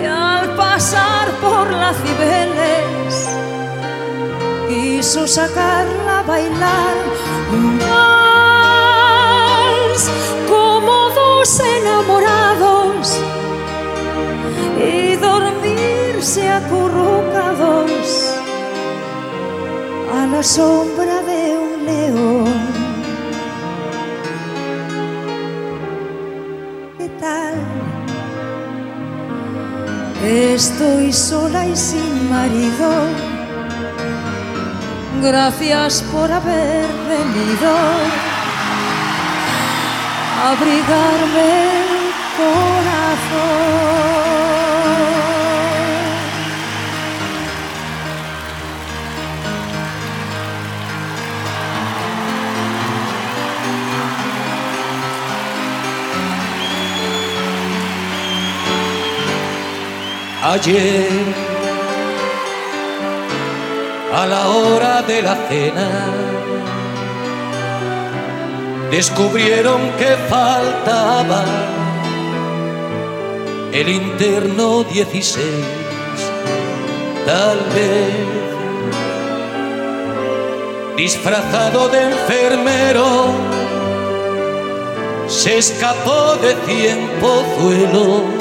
y 0.00 0.04
al 0.04 0.54
pasar 0.54 1.28
por 1.42 1.70
las 1.70 1.96
Cibeles 1.96 3.28
quiso 4.68 5.26
sacarla 5.26 6.20
a 6.20 6.22
bailar 6.22 6.94
vals 7.80 10.10
como 10.48 11.10
dos 11.10 11.60
enamorados 11.60 12.35
y 14.78 15.16
dormirse 15.16 16.48
acurrucados 16.48 18.34
a 20.14 20.26
la 20.26 20.42
sombra 20.42 21.22
de 21.22 21.56
un 21.58 21.86
león. 21.86 22.44
¿Qué 26.98 27.08
tal? 27.20 27.54
Estoy 30.24 31.12
sola 31.12 31.66
y 31.66 31.76
sin 31.76 32.30
marido 32.30 33.36
Gracias 35.22 36.02
por 36.12 36.30
haber 36.30 36.86
venido 37.08 37.70
a 40.38 40.50
abrigarme 40.50 41.48
el 41.72 42.12
corazón. 43.30 43.76
Ayer 60.48 61.08
a 64.14 64.26
la 64.26 64.48
hora 64.48 65.02
de 65.02 65.22
la 65.22 65.34
cena. 65.48 65.88
Descubrieron 68.92 69.80
que 69.98 70.16
faltaba 70.30 71.44
el 73.72 73.88
interno 73.88 74.84
16, 74.84 75.44
tal 77.26 77.58
vez 77.74 78.14
disfrazado 80.96 81.88
de 81.88 82.02
enfermero, 82.12 83.06
se 85.26 85.58
escapó 85.58 86.36
de 86.36 86.54
cien 86.66 87.10
pozuelos 87.20 88.35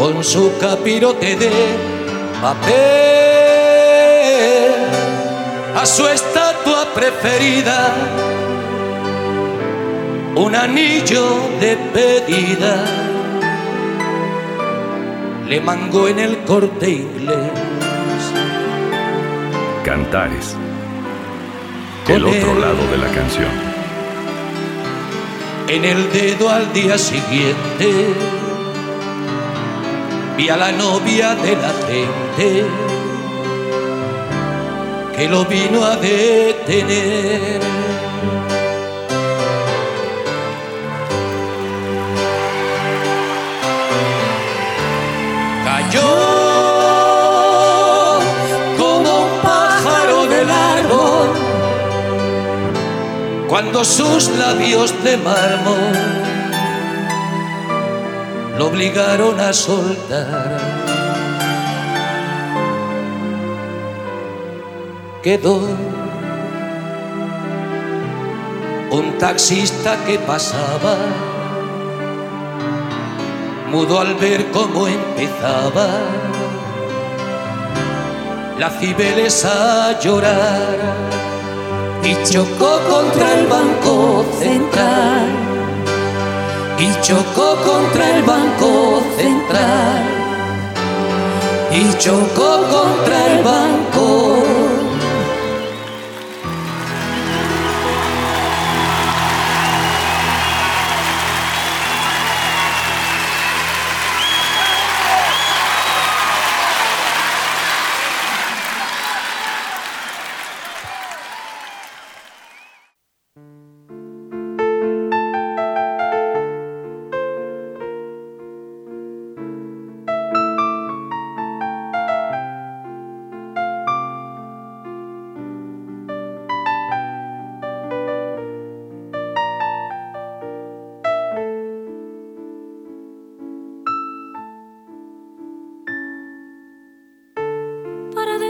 con 0.00 0.24
su 0.24 0.50
capirote 0.58 1.36
de 1.36 1.50
papel 2.40 2.72
a 5.76 5.84
su 5.84 6.06
estatua 6.06 6.86
preferida 6.94 7.94
un 10.36 10.56
anillo 10.56 11.22
de 11.60 11.76
pedida. 11.92 12.82
Le 15.46 15.60
mangó 15.60 16.08
en 16.08 16.18
el 16.18 16.38
corte 16.44 16.88
inglés. 16.88 17.52
Cantares. 19.84 20.56
El 22.08 22.24
otro 22.24 22.54
lado 22.58 22.86
de 22.90 22.96
la 22.96 23.08
canción. 23.08 23.50
En 25.68 25.84
el 25.84 26.10
dedo 26.10 26.48
al 26.48 26.72
día 26.72 26.96
siguiente 26.96 28.39
vi 30.40 30.48
a 30.48 30.56
la 30.56 30.72
novia 30.72 31.34
de 31.34 31.52
la 31.64 31.72
gente 31.86 32.64
que 35.14 35.28
lo 35.28 35.44
vino 35.44 35.84
a 35.84 35.96
detener. 35.96 37.60
Cayó 45.66 46.12
como 48.78 49.10
un 49.24 49.32
pájaro 49.42 50.18
del 50.26 50.50
árbol 50.50 51.28
cuando 53.46 53.84
sus 53.84 54.30
labios 54.42 54.90
de 55.04 55.16
mármol 55.18 56.19
lo 58.60 58.66
obligaron 58.66 59.40
a 59.40 59.54
soltar. 59.54 60.58
quedó 65.22 65.60
un 68.90 69.16
taxista 69.18 69.96
que 70.04 70.18
pasaba, 70.18 70.96
mudo 73.70 73.98
al 73.98 74.14
ver 74.16 74.50
cómo 74.50 74.88
empezaba 74.88 75.88
la 78.58 78.68
Cibeles 78.68 79.46
a 79.46 79.98
llorar 80.00 80.76
y 82.04 82.12
chocó 82.30 82.78
contra 82.90 83.38
el 83.38 83.46
banco 83.46 84.22
central 84.38 85.49
y 86.80 87.00
chocó 87.02 87.56
contra 87.56 88.16
el 88.16 88.22
banco 88.22 89.02
central. 89.16 90.02
Y 91.72 91.98
chocó 91.98 92.62
contra 92.74 93.26
el 93.32 93.44
banco 93.44 94.49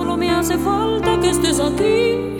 Solo 0.00 0.16
me 0.16 0.30
hace 0.30 0.56
falta 0.56 1.20
que 1.20 1.28
estés 1.28 1.60
aquí 1.60 2.39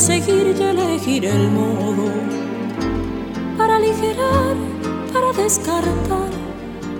seguir 0.00 0.56
y 0.58 0.62
elegir 0.62 1.24
el 1.26 1.50
modo, 1.50 2.10
para 3.56 3.76
aligerar, 3.76 4.56
para 5.12 5.32
descartar, 5.32 6.30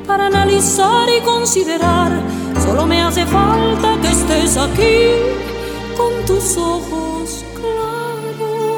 para 0.06 0.26
analizar 0.26 1.08
y 1.08 1.20
considerar 1.24 2.10
Solo 2.70 2.86
me 2.86 3.02
hace 3.02 3.26
falta 3.26 3.96
que 4.00 4.08
estés 4.08 4.56
aquí 4.56 4.98
con 5.96 6.24
tus 6.26 6.56
ojos 6.56 7.44
claros. 7.54 8.70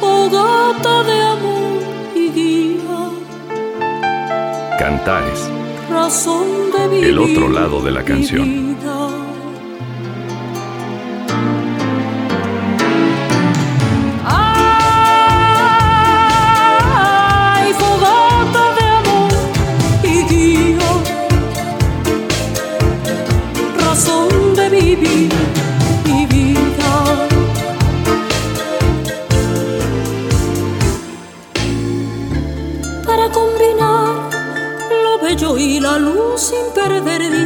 Fogata 0.00 1.02
de 1.04 1.22
amor 1.22 1.82
y 2.14 2.30
guía. 2.30 3.10
Cantares. 4.78 5.50
Razón 5.90 6.70
de 6.76 6.88
vivir. 6.88 7.08
El 7.08 7.18
otro 7.18 7.48
lado 7.48 7.80
de 7.80 7.90
la 7.90 8.04
canción. 8.04 8.76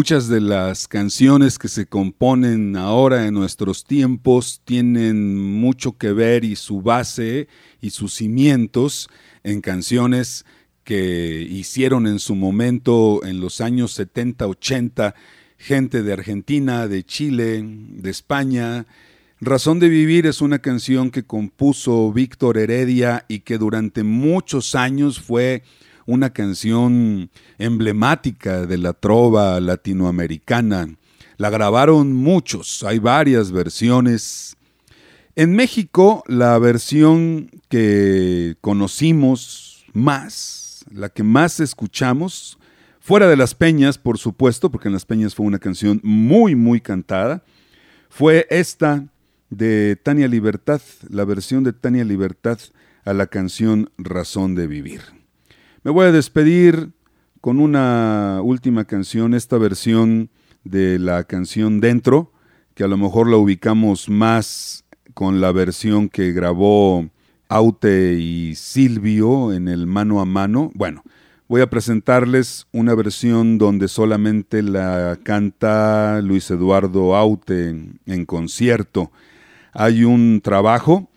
Muchas 0.00 0.28
de 0.28 0.40
las 0.40 0.88
canciones 0.88 1.58
que 1.58 1.68
se 1.68 1.84
componen 1.84 2.74
ahora 2.74 3.26
en 3.26 3.34
nuestros 3.34 3.84
tiempos 3.84 4.62
tienen 4.64 5.36
mucho 5.36 5.98
que 5.98 6.12
ver 6.12 6.42
y 6.42 6.56
su 6.56 6.80
base 6.80 7.48
y 7.82 7.90
sus 7.90 8.14
cimientos 8.14 9.10
en 9.44 9.60
canciones 9.60 10.46
que 10.84 11.46
hicieron 11.50 12.06
en 12.06 12.18
su 12.18 12.34
momento 12.34 13.20
en 13.24 13.40
los 13.42 13.60
años 13.60 13.92
70, 13.92 14.46
80, 14.46 15.14
gente 15.58 16.02
de 16.02 16.14
Argentina, 16.14 16.88
de 16.88 17.04
Chile, 17.04 17.62
de 17.62 18.08
España. 18.08 18.86
Razón 19.38 19.80
de 19.80 19.90
Vivir 19.90 20.24
es 20.24 20.40
una 20.40 20.60
canción 20.60 21.10
que 21.10 21.24
compuso 21.24 22.10
Víctor 22.10 22.56
Heredia 22.56 23.26
y 23.28 23.40
que 23.40 23.58
durante 23.58 24.02
muchos 24.02 24.74
años 24.74 25.20
fue 25.20 25.62
una 26.10 26.30
canción 26.30 27.30
emblemática 27.58 28.66
de 28.66 28.78
la 28.78 28.92
trova 28.92 29.60
latinoamericana. 29.60 30.88
La 31.36 31.50
grabaron 31.50 32.12
muchos, 32.12 32.82
hay 32.82 32.98
varias 32.98 33.52
versiones. 33.52 34.56
En 35.36 35.54
México, 35.54 36.24
la 36.26 36.58
versión 36.58 37.48
que 37.68 38.56
conocimos 38.60 39.84
más, 39.92 40.84
la 40.92 41.08
que 41.08 41.22
más 41.22 41.60
escuchamos, 41.60 42.58
fuera 42.98 43.28
de 43.28 43.36
Las 43.36 43.54
Peñas, 43.54 43.96
por 43.96 44.18
supuesto, 44.18 44.70
porque 44.70 44.88
en 44.88 44.94
Las 44.94 45.04
Peñas 45.04 45.36
fue 45.36 45.46
una 45.46 45.60
canción 45.60 46.00
muy, 46.02 46.56
muy 46.56 46.80
cantada, 46.80 47.44
fue 48.08 48.48
esta 48.50 49.06
de 49.48 49.96
Tania 50.02 50.26
Libertad, 50.26 50.80
la 51.08 51.24
versión 51.24 51.62
de 51.62 51.72
Tania 51.72 52.04
Libertad 52.04 52.58
a 53.04 53.12
la 53.12 53.28
canción 53.28 53.90
Razón 53.96 54.56
de 54.56 54.66
Vivir. 54.66 55.19
Me 55.82 55.90
voy 55.90 56.08
a 56.08 56.12
despedir 56.12 56.90
con 57.40 57.58
una 57.58 58.40
última 58.42 58.84
canción, 58.84 59.32
esta 59.32 59.56
versión 59.56 60.28
de 60.62 60.98
la 60.98 61.24
canción 61.24 61.80
Dentro, 61.80 62.34
que 62.74 62.84
a 62.84 62.86
lo 62.86 62.98
mejor 62.98 63.30
la 63.30 63.38
ubicamos 63.38 64.10
más 64.10 64.84
con 65.14 65.40
la 65.40 65.52
versión 65.52 66.10
que 66.10 66.32
grabó 66.32 67.08
Aute 67.48 68.12
y 68.12 68.56
Silvio 68.56 69.54
en 69.54 69.68
el 69.68 69.86
mano 69.86 70.20
a 70.20 70.26
mano. 70.26 70.70
Bueno, 70.74 71.02
voy 71.48 71.62
a 71.62 71.70
presentarles 71.70 72.66
una 72.72 72.94
versión 72.94 73.56
donde 73.56 73.88
solamente 73.88 74.62
la 74.62 75.18
canta 75.22 76.20
Luis 76.20 76.50
Eduardo 76.50 77.16
Aute 77.16 77.70
en, 78.04 78.26
concierto. 78.26 79.10
Hay 79.72 80.04
un 80.04 80.42
trabajo, 80.44 81.08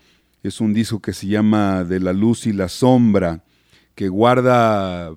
es 0.42 0.62
un 0.62 0.74
disco 0.74 1.02
que 1.02 1.12
se 1.12 1.28
llama 1.28 1.84
De 1.84 2.00
la 2.00 2.14
luz 2.14 2.48
y 2.48 2.54
la 2.54 2.70
sombra, 2.70 3.43
que 3.96 4.10
guarda 4.10 5.16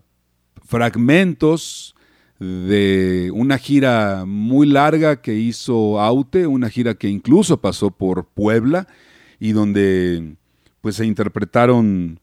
fragmentos 0.65 1.95
de 2.39 3.31
una 3.35 3.59
gira 3.59 4.25
muy 4.27 4.67
larga 4.67 5.23
que 5.23 5.35
hizo 5.35 6.01
Aute, 6.01 6.47
una 6.47 6.69
gira 6.69 6.95
que 6.95 7.09
incluso 7.09 7.61
pasó 7.61 7.91
por 7.91 8.27
Puebla 8.27 8.87
y 9.41 9.53
donde 9.53 10.37
pues 10.81 10.97
se 10.97 11.07
interpretaron 11.07 12.21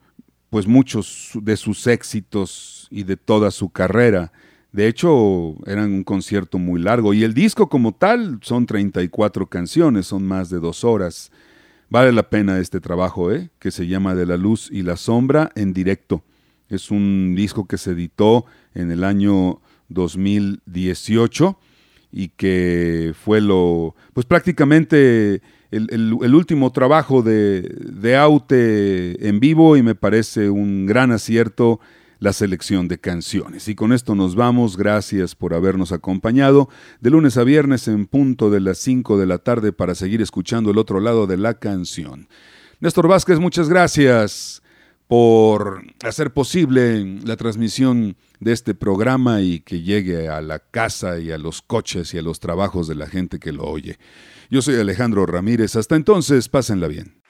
pues 0.50 0.68
muchos 0.68 1.32
de 1.42 1.58
sus 1.58 1.88
éxitos 1.88 2.88
y 2.92 3.04
de 3.04 3.18
toda 3.18 3.50
su 3.50 3.70
carrera. 3.70 4.32
De 4.72 4.88
hecho, 4.88 5.56
era 5.66 5.84
un 5.84 6.04
concierto 6.04 6.60
muy 6.60 6.82
largo 6.82 7.14
y 7.14 7.24
el 7.24 7.34
disco 7.34 7.70
como 7.70 7.94
tal 7.94 8.40
son 8.42 8.66
34 8.66 9.48
canciones, 9.48 10.08
son 10.08 10.26
más 10.28 10.50
de 10.50 10.60
dos 10.60 10.84
horas. 10.84 11.32
Vale 11.90 12.12
la 12.12 12.30
pena 12.30 12.60
este 12.60 12.80
trabajo, 12.80 13.32
¿eh? 13.32 13.50
que 13.60 13.72
se 13.72 13.88
llama 13.88 14.16
De 14.16 14.26
la 14.26 14.38
Luz 14.38 14.70
y 14.72 14.84
la 14.84 14.96
Sombra 14.96 15.52
en 15.56 15.74
directo. 15.74 16.24
Es 16.70 16.92
un 16.92 17.36
disco 17.36 17.68
que 17.68 17.78
se 17.78 17.92
editó 17.92 18.46
en 18.74 18.92
el 18.92 19.04
año 19.04 19.62
2018 19.90 21.58
y 22.12 22.30
que 22.30 23.14
fue 23.24 23.42
lo, 23.42 23.96
pues 24.14 24.26
prácticamente 24.26 25.42
el, 25.72 26.14
último 26.36 26.72
trabajo 26.72 27.24
de, 27.24 27.62
de, 27.62 28.16
Aute 28.16 29.28
en 29.28 29.40
vivo 29.40 29.76
y 29.76 29.84
me 29.84 29.96
parece 29.96 30.50
un 30.50 30.86
gran 30.86 31.12
acierto 31.12 31.80
la 32.24 32.32
selección 32.32 32.88
de 32.88 33.00
canciones. 33.00 33.68
Y 33.68 33.76
con 33.76 33.92
esto 33.92 34.16
nos 34.16 34.36
vamos, 34.36 34.78
gracias 34.78 35.36
por 35.36 35.54
habernos 35.54 35.92
acompañado 35.92 36.70
de 37.02 37.10
lunes 37.10 37.36
a 37.38 37.44
viernes 37.44 37.90
en 37.90 38.08
punto 38.08 38.50
de 38.50 38.62
las 38.62 38.78
5 38.78 39.18
de 39.18 39.26
la 39.26 39.40
tarde 39.40 39.74
para 39.74 39.94
seguir 39.94 40.22
escuchando 40.22 40.72
el 40.72 40.78
otro 40.78 41.02
lado 41.02 41.28
de 41.28 41.36
la 41.36 41.56
canción. 41.56 42.30
Néstor 42.80 43.10
Vázquez, 43.10 43.40
muchas 43.40 43.68
gracias 43.68 44.63
por 45.14 45.84
hacer 46.04 46.34
posible 46.34 47.20
la 47.24 47.38
transmisión 47.38 48.18
de 48.40 48.52
este 48.52 48.74
programa 48.74 49.42
y 49.42 49.60
que 49.60 49.84
llegue 49.84 50.28
a 50.28 50.42
la 50.42 50.58
casa 50.58 51.20
y 51.20 51.30
a 51.30 51.38
los 51.38 51.62
coches 51.62 52.16
y 52.16 52.18
a 52.18 52.24
los 52.24 52.40
trabajos 52.40 52.88
de 52.88 52.96
la 52.96 53.06
gente 53.06 53.38
que 53.38 53.52
lo 53.52 53.64
oye. 53.64 54.00
Yo 54.50 54.64
soy 54.64 54.80
Alejandro 54.80 55.28
Ramírez. 55.28 55.76
Hasta 55.76 55.98
entonces, 55.98 56.50
pásenla 56.50 56.88
bien. 56.88 57.22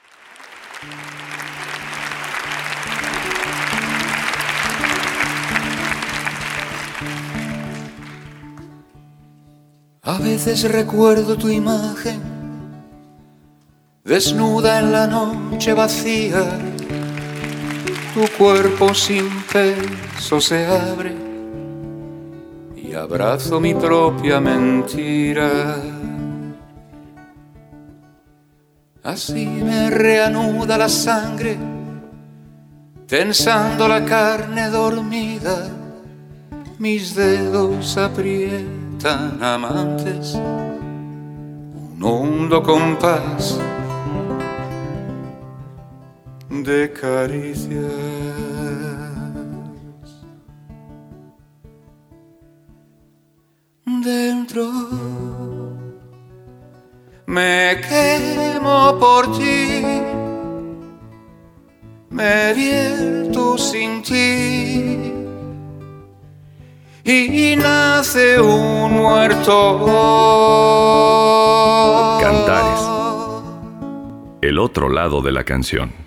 A 10.04 10.20
veces 10.20 10.72
recuerdo 10.72 11.36
tu 11.36 11.50
imagen, 11.50 12.22
desnuda 14.06 14.80
en 14.80 14.94
la 14.94 15.06
noche 15.06 15.74
vacía 15.74 16.73
tu 18.14 18.28
cuerpo 18.38 18.93
sin 18.93 19.28
peso 19.51 20.39
se 20.39 20.66
abre. 20.66 21.16
Y 22.76 22.93
abrazo 22.93 23.59
mi 23.59 23.74
propia 23.74 24.39
mentira. 24.39 25.78
Así 29.03 29.45
me 29.45 29.89
reanuda 29.89 30.78
la 30.78 30.88
sangre, 30.88 31.57
tensando 33.05 33.88
la 33.88 34.05
carne 34.05 34.70
dormida, 34.70 35.70
mis 36.80 37.14
dedos 37.14 37.97
aprietan 37.97 39.43
amantes, 39.43 40.36
un 40.36 41.97
hondo 42.01 42.64
compás 42.64 43.59
de 46.62 46.91
caricias. 46.91 47.82
Dentro 53.86 54.70
me 57.26 57.82
quemo 57.89 58.99
por 58.99 59.36
ti, 59.38 59.82
me 62.12 62.54
vierto 62.54 63.58
sin 63.58 64.04
ti 64.04 65.14
y 67.04 67.56
nace 67.56 68.39
un 68.39 68.93
muerto. 68.93 69.80
Cantares. 72.22 72.82
El 74.41 74.60
otro 74.60 74.89
lado 74.89 75.22
de 75.22 75.32
la 75.32 75.43
canción. 75.43 76.03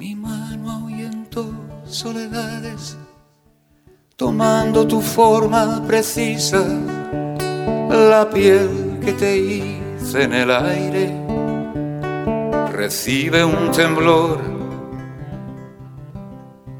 Mi 0.00 0.16
mano 0.16 0.70
ahuyentó 0.70 1.44
soledades, 1.84 2.96
tomando 4.16 4.86
tu 4.86 5.02
forma 5.02 5.84
precisa, 5.86 6.64
la 7.90 8.26
piel 8.30 8.98
que 9.04 9.12
te 9.12 9.36
hice 9.36 10.22
en 10.22 10.32
el 10.32 10.50
aire, 10.52 11.12
recibe 12.72 13.44
un 13.44 13.70
temblor 13.72 14.40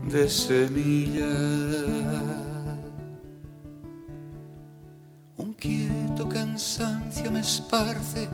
de 0.08 0.26
semillas. 0.26 1.26
Un 5.36 5.52
quieto 5.58 6.26
cansancio 6.26 7.30
me 7.30 7.40
esparce, 7.40 8.30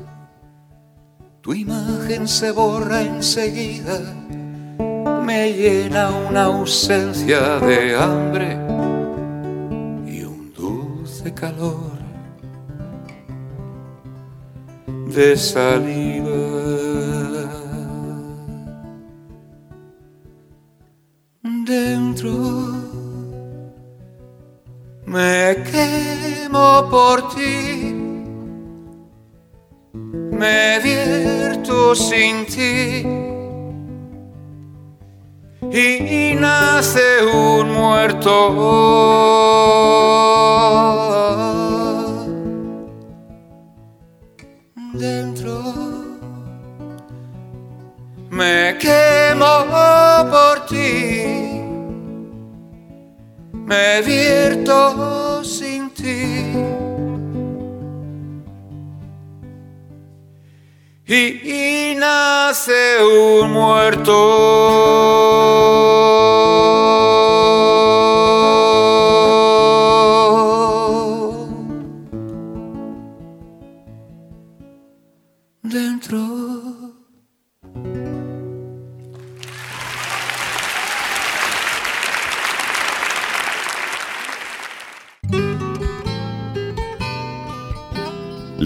tu 1.40 1.54
imagen 1.54 2.28
se 2.28 2.52
borra 2.52 3.02
enseguida 3.02 3.98
me 5.26 5.52
llena 5.52 6.10
una 6.10 6.44
ausencia 6.44 7.58
de 7.58 7.96
hambre 7.96 8.52
y 10.06 10.22
un 10.22 10.52
dulce 10.56 11.34
calor 11.34 11.98
de 14.86 15.36
saliva. 15.36 16.25